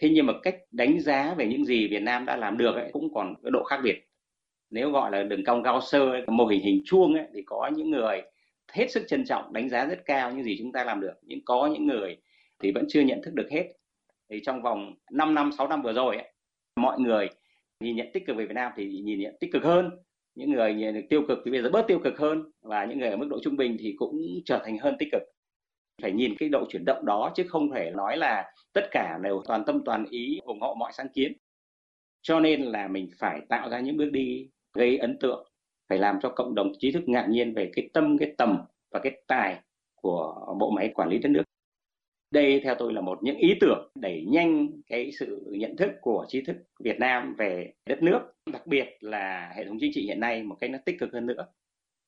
Thế 0.01 0.09
nhưng 0.09 0.25
mà 0.25 0.33
cách 0.43 0.55
đánh 0.71 0.99
giá 0.99 1.33
về 1.37 1.47
những 1.47 1.65
gì 1.65 1.87
Việt 1.87 2.01
Nam 2.01 2.25
đã 2.25 2.37
làm 2.37 2.57
được 2.57 2.75
ấy, 2.75 2.89
cũng 2.93 3.13
còn 3.13 3.33
cái 3.43 3.51
độ 3.51 3.63
khác 3.63 3.79
biệt. 3.83 4.05
Nếu 4.69 4.91
gọi 4.91 5.11
là 5.11 5.23
đường 5.23 5.43
cong 5.45 5.63
cao 5.63 5.81
sơ 5.81 6.11
mô 6.27 6.45
hình 6.45 6.61
hình 6.61 6.81
chuông 6.85 7.13
ấy, 7.13 7.25
thì 7.33 7.41
có 7.45 7.69
những 7.75 7.91
người 7.91 8.21
hết 8.71 8.91
sức 8.91 9.03
trân 9.07 9.25
trọng 9.25 9.53
đánh 9.53 9.69
giá 9.69 9.85
rất 9.85 9.99
cao 10.05 10.31
những 10.31 10.43
gì 10.43 10.55
chúng 10.59 10.71
ta 10.71 10.83
làm 10.83 11.01
được. 11.01 11.13
Nhưng 11.21 11.39
có 11.45 11.69
những 11.73 11.87
người 11.87 12.17
thì 12.59 12.71
vẫn 12.71 12.85
chưa 12.89 13.01
nhận 13.01 13.21
thức 13.23 13.33
được 13.33 13.47
hết. 13.51 13.73
Thì 14.29 14.39
trong 14.43 14.61
vòng 14.61 14.93
5 15.11 15.35
năm 15.35 15.51
6 15.57 15.67
năm 15.67 15.81
vừa 15.81 15.93
rồi 15.93 16.15
ấy, 16.15 16.31
mọi 16.75 16.99
người 16.99 17.29
nhìn 17.79 17.95
nhận 17.95 18.07
tích 18.13 18.25
cực 18.27 18.35
về 18.35 18.45
Việt 18.45 18.53
Nam 18.55 18.71
thì 18.75 19.01
nhìn 19.03 19.19
nhận 19.19 19.35
tích 19.39 19.51
cực 19.53 19.63
hơn 19.63 19.89
những 20.35 20.51
người 20.51 21.03
tiêu 21.09 21.23
cực 21.27 21.39
thì 21.45 21.51
bây 21.51 21.61
giờ 21.61 21.69
bớt 21.69 21.87
tiêu 21.87 21.99
cực 22.03 22.17
hơn 22.17 22.51
và 22.61 22.85
những 22.85 22.99
người 22.99 23.09
ở 23.09 23.17
mức 23.17 23.27
độ 23.29 23.39
trung 23.43 23.57
bình 23.57 23.77
thì 23.79 23.95
cũng 23.97 24.21
trở 24.45 24.61
thành 24.65 24.77
hơn 24.77 24.95
tích 24.99 25.09
cực. 25.11 25.21
Phải 26.01 26.11
nhìn 26.11 26.35
cái 26.39 26.49
độ 26.49 26.65
chuyển 26.69 26.85
động 26.85 27.05
đó 27.05 27.31
chứ 27.35 27.43
không 27.47 27.71
thể 27.71 27.91
nói 27.91 28.17
là 28.17 28.53
tất 28.73 28.87
cả 28.91 29.19
đều 29.23 29.41
toàn 29.47 29.63
tâm 29.65 29.81
toàn 29.85 30.05
ý 30.09 30.39
ủng 30.43 30.61
hộ 30.61 30.75
mọi 30.75 30.91
sáng 30.93 31.09
kiến. 31.13 31.33
Cho 32.21 32.39
nên 32.39 32.61
là 32.61 32.87
mình 32.87 33.09
phải 33.19 33.41
tạo 33.49 33.69
ra 33.69 33.79
những 33.79 33.97
bước 33.97 34.09
đi 34.11 34.49
gây 34.73 34.97
ấn 34.97 35.17
tượng, 35.19 35.47
phải 35.89 35.97
làm 35.97 36.19
cho 36.21 36.29
cộng 36.29 36.55
đồng 36.55 36.71
trí 36.79 36.91
thức 36.91 37.03
ngạc 37.05 37.27
nhiên 37.29 37.53
về 37.53 37.71
cái 37.75 37.89
tâm, 37.93 38.17
cái 38.17 38.33
tầm 38.37 38.57
và 38.91 38.99
cái 39.03 39.21
tài 39.27 39.59
của 39.95 40.55
bộ 40.59 40.71
máy 40.71 40.91
quản 40.93 41.09
lý 41.09 41.17
đất 41.19 41.29
nước 41.29 41.43
đây 42.31 42.61
theo 42.63 42.75
tôi 42.75 42.93
là 42.93 43.01
một 43.01 43.19
những 43.21 43.37
ý 43.37 43.55
tưởng 43.61 43.91
đẩy 43.95 44.25
nhanh 44.27 44.67
cái 44.87 45.11
sự 45.19 45.45
nhận 45.51 45.75
thức 45.77 45.91
của 46.01 46.25
trí 46.27 46.41
thức 46.41 46.55
Việt 46.79 46.99
Nam 46.99 47.35
về 47.37 47.73
đất 47.85 48.03
nước, 48.03 48.19
đặc 48.51 48.67
biệt 48.67 48.97
là 48.99 49.51
hệ 49.55 49.65
thống 49.65 49.77
chính 49.79 49.91
trị 49.93 50.01
hiện 50.01 50.19
nay 50.19 50.43
một 50.43 50.55
cách 50.59 50.69
nó 50.69 50.77
tích 50.85 50.99
cực 50.99 51.13
hơn 51.13 51.25
nữa. 51.25 51.45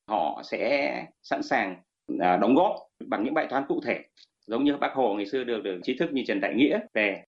Họ 0.08 0.42
sẽ 0.46 1.06
sẵn 1.24 1.44
sàng 1.44 1.76
à, 2.20 2.38
đóng 2.38 2.56
góp 2.56 2.76
bằng 3.08 3.24
những 3.24 3.34
bài 3.34 3.48
toán 3.50 3.64
cụ 3.68 3.82
thể, 3.86 4.00
giống 4.48 4.64
như 4.64 4.78
bác 4.78 4.94
hồ 4.94 5.16
ngày 5.16 5.26
xưa 5.26 5.44
được 5.44 5.64
được 5.64 5.80
trí 5.84 5.98
thức 5.98 6.14
như 6.14 6.24
trần 6.28 6.42
đại 6.42 6.54
nghĩa 6.56 6.80
về. 6.94 7.24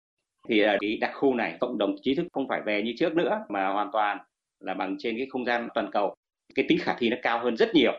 Thì 0.48 0.61
ở 0.61 0.77
cái 0.81 0.96
đặc 0.96 1.11
khu 1.14 1.35
này, 1.35 1.57
cộng 1.61 1.79
đồng 1.79 1.96
trí 2.03 2.14
thức 2.14 2.27
không 2.33 2.48
phải 2.48 2.61
về 2.66 2.83
như 2.83 2.94
trước 2.98 3.14
nữa, 3.14 3.44
mà 3.48 3.68
hoàn 3.68 3.90
toàn 3.92 4.18
là 4.61 4.74
bằng 4.74 4.96
trên 4.98 5.16
cái 5.16 5.27
không 5.31 5.44
gian 5.44 5.68
toàn 5.74 5.90
cầu. 5.92 6.14
Cái 6.55 6.64
tính 6.68 6.79
khả 6.81 6.96
thi 6.98 7.09
nó 7.09 7.16
cao 7.22 7.38
hơn 7.38 7.57
rất 7.57 7.74
nhiều 7.74 7.92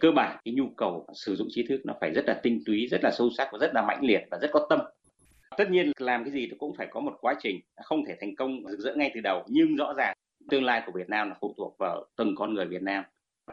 cơ 0.00 0.10
bản 0.10 0.38
cái 0.44 0.54
nhu 0.54 0.68
cầu 0.76 1.06
sử 1.14 1.36
dụng 1.36 1.48
trí 1.50 1.66
thức 1.66 1.80
nó 1.84 1.94
phải 2.00 2.10
rất 2.14 2.24
là 2.26 2.40
tinh 2.42 2.62
túy, 2.66 2.86
rất 2.86 3.00
là 3.04 3.10
sâu 3.10 3.30
sắc 3.36 3.48
và 3.52 3.58
rất 3.58 3.74
là 3.74 3.82
mãnh 3.82 4.04
liệt 4.04 4.22
và 4.30 4.38
rất 4.38 4.50
có 4.52 4.66
tâm. 4.70 4.80
Tất 5.56 5.70
nhiên 5.70 5.92
làm 5.98 6.24
cái 6.24 6.32
gì 6.32 6.48
cũng 6.58 6.74
phải 6.78 6.86
có 6.90 7.00
một 7.00 7.12
quá 7.20 7.34
trình, 7.38 7.60
không 7.84 8.04
thể 8.04 8.16
thành 8.20 8.36
công 8.36 8.62
rực 8.68 8.80
rỡ 8.80 8.94
ngay 8.94 9.10
từ 9.14 9.20
đầu, 9.20 9.44
nhưng 9.48 9.76
rõ 9.76 9.94
ràng 9.96 10.16
tương 10.50 10.64
lai 10.64 10.82
của 10.86 10.92
Việt 10.92 11.08
Nam 11.08 11.28
là 11.28 11.36
phụ 11.40 11.54
thuộc 11.56 11.76
vào 11.78 12.04
từng 12.16 12.34
con 12.36 12.54
người 12.54 12.66
Việt 12.66 12.82
Nam 12.82 13.04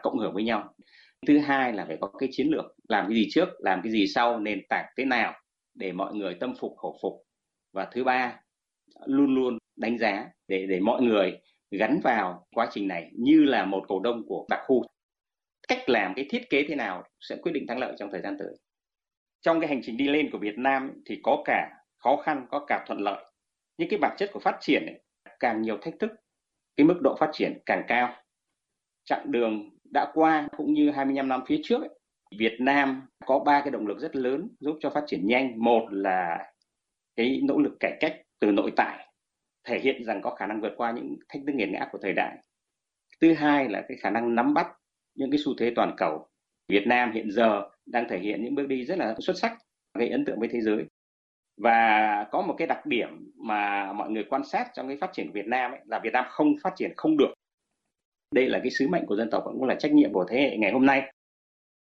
cộng 0.02 0.18
hưởng 0.18 0.34
với 0.34 0.44
nhau. 0.44 0.74
Thứ 1.26 1.38
hai 1.38 1.72
là 1.72 1.84
phải 1.84 1.96
có 2.00 2.10
cái 2.18 2.28
chiến 2.32 2.48
lược, 2.48 2.64
làm 2.88 3.06
cái 3.08 3.14
gì 3.14 3.26
trước, 3.30 3.48
làm 3.58 3.80
cái 3.82 3.92
gì 3.92 4.06
sau, 4.06 4.40
nền 4.40 4.60
tảng 4.68 4.84
thế 4.96 5.04
nào 5.04 5.34
để 5.74 5.92
mọi 5.92 6.14
người 6.14 6.34
tâm 6.34 6.54
phục, 6.60 6.76
khẩu 6.76 6.98
phục. 7.02 7.22
Và 7.72 7.88
thứ 7.92 8.04
ba, 8.04 8.40
luôn 9.06 9.34
luôn 9.34 9.58
đánh 9.76 9.98
giá 9.98 10.26
để 10.48 10.66
để 10.66 10.80
mọi 10.80 11.02
người 11.02 11.40
gắn 11.70 12.00
vào 12.04 12.46
quá 12.54 12.68
trình 12.70 12.88
này 12.88 13.10
như 13.12 13.44
là 13.44 13.64
một 13.64 13.84
cổ 13.88 14.00
đông 14.00 14.22
của 14.26 14.46
đặc 14.50 14.60
khu 14.66 14.84
cách 15.68 15.88
làm 15.88 16.14
cái 16.14 16.26
thiết 16.30 16.50
kế 16.50 16.64
thế 16.68 16.74
nào 16.74 17.04
sẽ 17.20 17.36
quyết 17.42 17.52
định 17.52 17.66
thắng 17.68 17.78
lợi 17.78 17.94
trong 17.98 18.10
thời 18.10 18.20
gian 18.20 18.36
tới. 18.38 18.48
Trong 19.40 19.60
cái 19.60 19.68
hành 19.68 19.80
trình 19.82 19.96
đi 19.96 20.08
lên 20.08 20.30
của 20.30 20.38
Việt 20.38 20.58
Nam 20.58 21.02
thì 21.06 21.20
có 21.22 21.42
cả 21.44 21.70
khó 21.98 22.16
khăn 22.16 22.46
có 22.50 22.64
cả 22.66 22.84
thuận 22.86 23.00
lợi. 23.00 23.24
Nhưng 23.78 23.88
cái 23.88 23.98
bản 23.98 24.16
chất 24.18 24.30
của 24.32 24.40
phát 24.40 24.56
triển 24.60 24.86
ấy, 24.86 25.00
càng 25.40 25.62
nhiều 25.62 25.78
thách 25.82 25.94
thức 26.00 26.10
cái 26.76 26.86
mức 26.86 27.00
độ 27.02 27.16
phát 27.20 27.30
triển 27.32 27.58
càng 27.66 27.84
cao. 27.88 28.16
Chặng 29.04 29.32
đường 29.32 29.70
đã 29.92 30.10
qua 30.14 30.48
cũng 30.56 30.72
như 30.72 30.90
25 30.90 31.28
năm 31.28 31.42
phía 31.46 31.60
trước 31.62 31.80
ấy, 31.80 31.90
Việt 32.38 32.56
Nam 32.60 33.02
có 33.26 33.38
ba 33.38 33.60
cái 33.60 33.70
động 33.70 33.86
lực 33.86 33.98
rất 33.98 34.16
lớn 34.16 34.48
giúp 34.60 34.76
cho 34.80 34.90
phát 34.90 35.04
triển 35.06 35.26
nhanh. 35.26 35.64
Một 35.64 35.88
là 35.90 36.52
cái 37.16 37.40
nỗ 37.42 37.58
lực 37.58 37.76
cải 37.80 37.96
cách 38.00 38.16
từ 38.38 38.52
nội 38.52 38.72
tại 38.76 39.06
thể 39.64 39.78
hiện 39.78 40.04
rằng 40.04 40.22
có 40.22 40.34
khả 40.34 40.46
năng 40.46 40.60
vượt 40.60 40.72
qua 40.76 40.90
những 40.90 41.16
thách 41.28 41.42
thức 41.46 41.52
nghiền 41.52 41.72
ngã 41.72 41.88
của 41.92 41.98
thời 42.02 42.12
đại. 42.12 42.36
Thứ 43.20 43.34
hai 43.34 43.68
là 43.68 43.84
cái 43.88 43.96
khả 43.96 44.10
năng 44.10 44.34
nắm 44.34 44.54
bắt 44.54 44.66
những 45.14 45.30
cái 45.30 45.38
xu 45.44 45.54
thế 45.58 45.72
toàn 45.76 45.94
cầu 45.96 46.28
Việt 46.68 46.86
Nam 46.86 47.12
hiện 47.12 47.30
giờ 47.30 47.62
đang 47.86 48.06
thể 48.10 48.18
hiện 48.18 48.44
những 48.44 48.54
bước 48.54 48.66
đi 48.66 48.84
rất 48.84 48.98
là 48.98 49.14
xuất 49.18 49.38
sắc 49.38 49.58
gây 49.98 50.08
ấn 50.08 50.24
tượng 50.24 50.40
với 50.40 50.48
thế 50.52 50.60
giới 50.60 50.84
và 51.56 52.26
có 52.32 52.42
một 52.42 52.54
cái 52.58 52.66
đặc 52.66 52.86
điểm 52.86 53.32
mà 53.36 53.92
mọi 53.92 54.10
người 54.10 54.24
quan 54.30 54.44
sát 54.44 54.68
trong 54.74 54.88
cái 54.88 54.96
phát 55.00 55.10
triển 55.12 55.26
của 55.26 55.32
Việt 55.34 55.46
Nam 55.46 55.70
ấy, 55.70 55.80
là 55.86 56.00
Việt 56.04 56.12
Nam 56.12 56.24
không 56.28 56.54
phát 56.62 56.72
triển 56.76 56.92
không 56.96 57.16
được 57.16 57.34
đây 58.34 58.48
là 58.48 58.60
cái 58.62 58.70
sứ 58.70 58.88
mệnh 58.88 59.06
của 59.06 59.16
dân 59.16 59.30
tộc 59.30 59.42
cũng 59.44 59.64
là 59.64 59.74
trách 59.74 59.92
nhiệm 59.92 60.12
của 60.12 60.26
thế 60.30 60.40
hệ 60.40 60.56
ngày 60.56 60.72
hôm 60.72 60.86
nay 60.86 61.12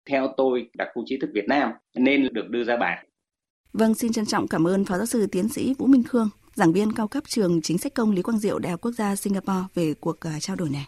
theo 0.10 0.34
tôi 0.38 0.69
đặc 0.78 0.88
khu 0.93 1.04
trí 1.06 1.17
thức 1.17 1.30
Việt 1.34 1.46
Nam 1.48 1.72
nên 1.96 2.34
được 2.34 2.50
đưa 2.50 2.63
ra 2.63 2.78
bàn. 2.78 3.06
Vâng, 3.74 3.96
xin 3.96 4.12
trân 4.12 4.26
trọng 4.26 4.48
cảm 4.48 4.67
ơn 4.67 4.86
Phó 4.86 4.98
Giáo 4.98 5.06
sư 5.06 5.28
Tiến 5.32 5.50
sĩ 5.50 5.74
Vũ 5.78 5.86
Minh 5.86 6.04
Khương, 6.04 6.30
giảng 6.56 6.74
viên 6.74 6.93
cao 6.93 7.08
cấp 7.08 7.24
trường 7.28 7.62
Chính 7.62 7.78
sách 7.78 7.93
công 7.93 8.12
Lý 8.12 8.22
Quang 8.22 8.38
Diệu 8.38 8.60
Đại 8.60 8.72
học 8.72 8.82
Quốc 8.82 8.91
gia 8.91 9.15
Singapore 9.15 9.63
về 9.74 9.93
cuộc 9.93 10.19
à, 10.19 10.39
trao 10.39 10.56
đổi 10.56 10.69
này. 10.69 10.88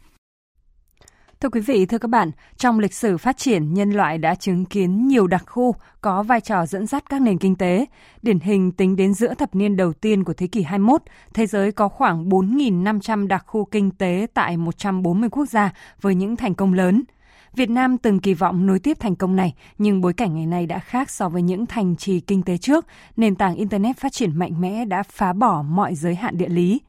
Thưa 1.41 1.49
quý 1.49 1.61
vị, 1.61 1.85
thưa 1.85 1.97
các 1.97 2.07
bạn, 2.07 2.31
trong 2.57 2.79
lịch 2.79 2.93
sử 2.93 3.17
phát 3.17 3.37
triển, 3.37 3.73
nhân 3.73 3.91
loại 3.91 4.17
đã 4.17 4.35
chứng 4.35 4.65
kiến 4.65 5.07
nhiều 5.07 5.27
đặc 5.27 5.43
khu 5.47 5.75
có 6.01 6.23
vai 6.23 6.41
trò 6.41 6.65
dẫn 6.65 6.87
dắt 6.87 7.09
các 7.09 7.21
nền 7.21 7.37
kinh 7.37 7.55
tế. 7.55 7.85
Điển 8.21 8.39
hình 8.39 8.71
tính 8.71 8.95
đến 8.95 9.13
giữa 9.13 9.33
thập 9.33 9.55
niên 9.55 9.77
đầu 9.77 9.93
tiên 9.93 10.23
của 10.23 10.33
thế 10.33 10.47
kỷ 10.47 10.63
21, 10.63 11.01
thế 11.33 11.47
giới 11.47 11.71
có 11.71 11.87
khoảng 11.87 12.29
4.500 12.29 13.27
đặc 13.27 13.43
khu 13.47 13.65
kinh 13.65 13.91
tế 13.91 14.27
tại 14.33 14.57
140 14.57 15.29
quốc 15.29 15.45
gia 15.45 15.73
với 16.01 16.15
những 16.15 16.35
thành 16.35 16.55
công 16.55 16.73
lớn– 16.73 17.03
Việt 17.55 17.69
Nam 17.69 17.97
từng 17.97 18.19
kỳ 18.19 18.33
vọng 18.33 18.65
nối 18.65 18.79
tiếp 18.79 18.97
thành 18.99 19.15
công 19.15 19.35
này, 19.35 19.53
nhưng 19.77 20.01
bối 20.01 20.13
cảnh 20.13 20.35
ngày 20.35 20.45
nay 20.45 20.65
đã 20.65 20.79
khác 20.79 21.09
so 21.09 21.29
với 21.29 21.41
những 21.41 21.65
thành 21.65 21.95
trì 21.95 22.19
kinh 22.19 22.43
tế 22.43 22.57
trước. 22.57 22.85
Nền 23.17 23.35
tảng 23.35 23.55
Internet 23.55 23.97
phát 23.97 24.11
triển 24.11 24.39
mạnh 24.39 24.61
mẽ 24.61 24.85
đã 24.85 25.03
phá 25.03 25.33
bỏ 25.33 25.61
mọi 25.61 25.95
giới 25.95 26.15
hạn 26.15 26.37
địa 26.37 26.49
lý. 26.49 26.81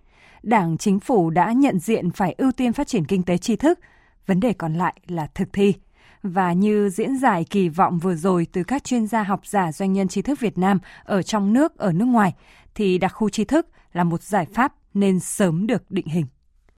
Đảng, 0.43 0.79
chính 0.79 1.01
phủ 1.01 1.31
đã 1.31 1.53
nhận 1.53 1.79
diện 1.79 2.11
phải 2.11 2.35
ưu 2.39 2.53
tiên 2.53 2.73
phát 2.73 2.87
triển 2.87 3.05
kinh 3.05 3.23
tế 3.23 3.39
tri 3.39 3.57
thức. 3.57 3.79
Vấn 4.27 4.41
đề 4.41 4.53
còn 4.53 4.75
lại 4.75 4.95
là 5.07 5.27
thực 5.35 5.53
thi. 5.53 5.75
Và 6.23 6.53
như 6.53 6.89
diễn 6.89 7.17
giải 7.17 7.45
kỳ 7.51 7.69
vọng 7.69 7.99
vừa 7.99 8.15
rồi 8.15 8.47
từ 8.53 8.65
các 8.65 8.85
chuyên 8.85 9.07
gia 9.07 9.23
học 9.23 9.47
giả 9.47 9.73
doanh 9.73 9.93
nhân 9.93 10.09
tri 10.09 10.23
thức 10.23 10.41
Việt 10.41 10.59
Nam 10.59 10.79
ở 11.05 11.23
trong 11.23 11.53
nước, 11.53 11.79
ở 11.79 11.93
nước 11.93 12.05
ngoài, 12.05 12.35
thì 12.75 12.99
đặc 12.99 13.13
khu 13.15 13.29
tri 13.29 13.45
thức 13.45 13.69
là 13.93 14.05
một 14.05 14.23
giải 14.23 14.47
pháp 14.55 14.73
nên 14.95 15.21
sớm 15.21 15.67
được 15.67 15.91
định 15.91 16.07
hình. 16.07 16.27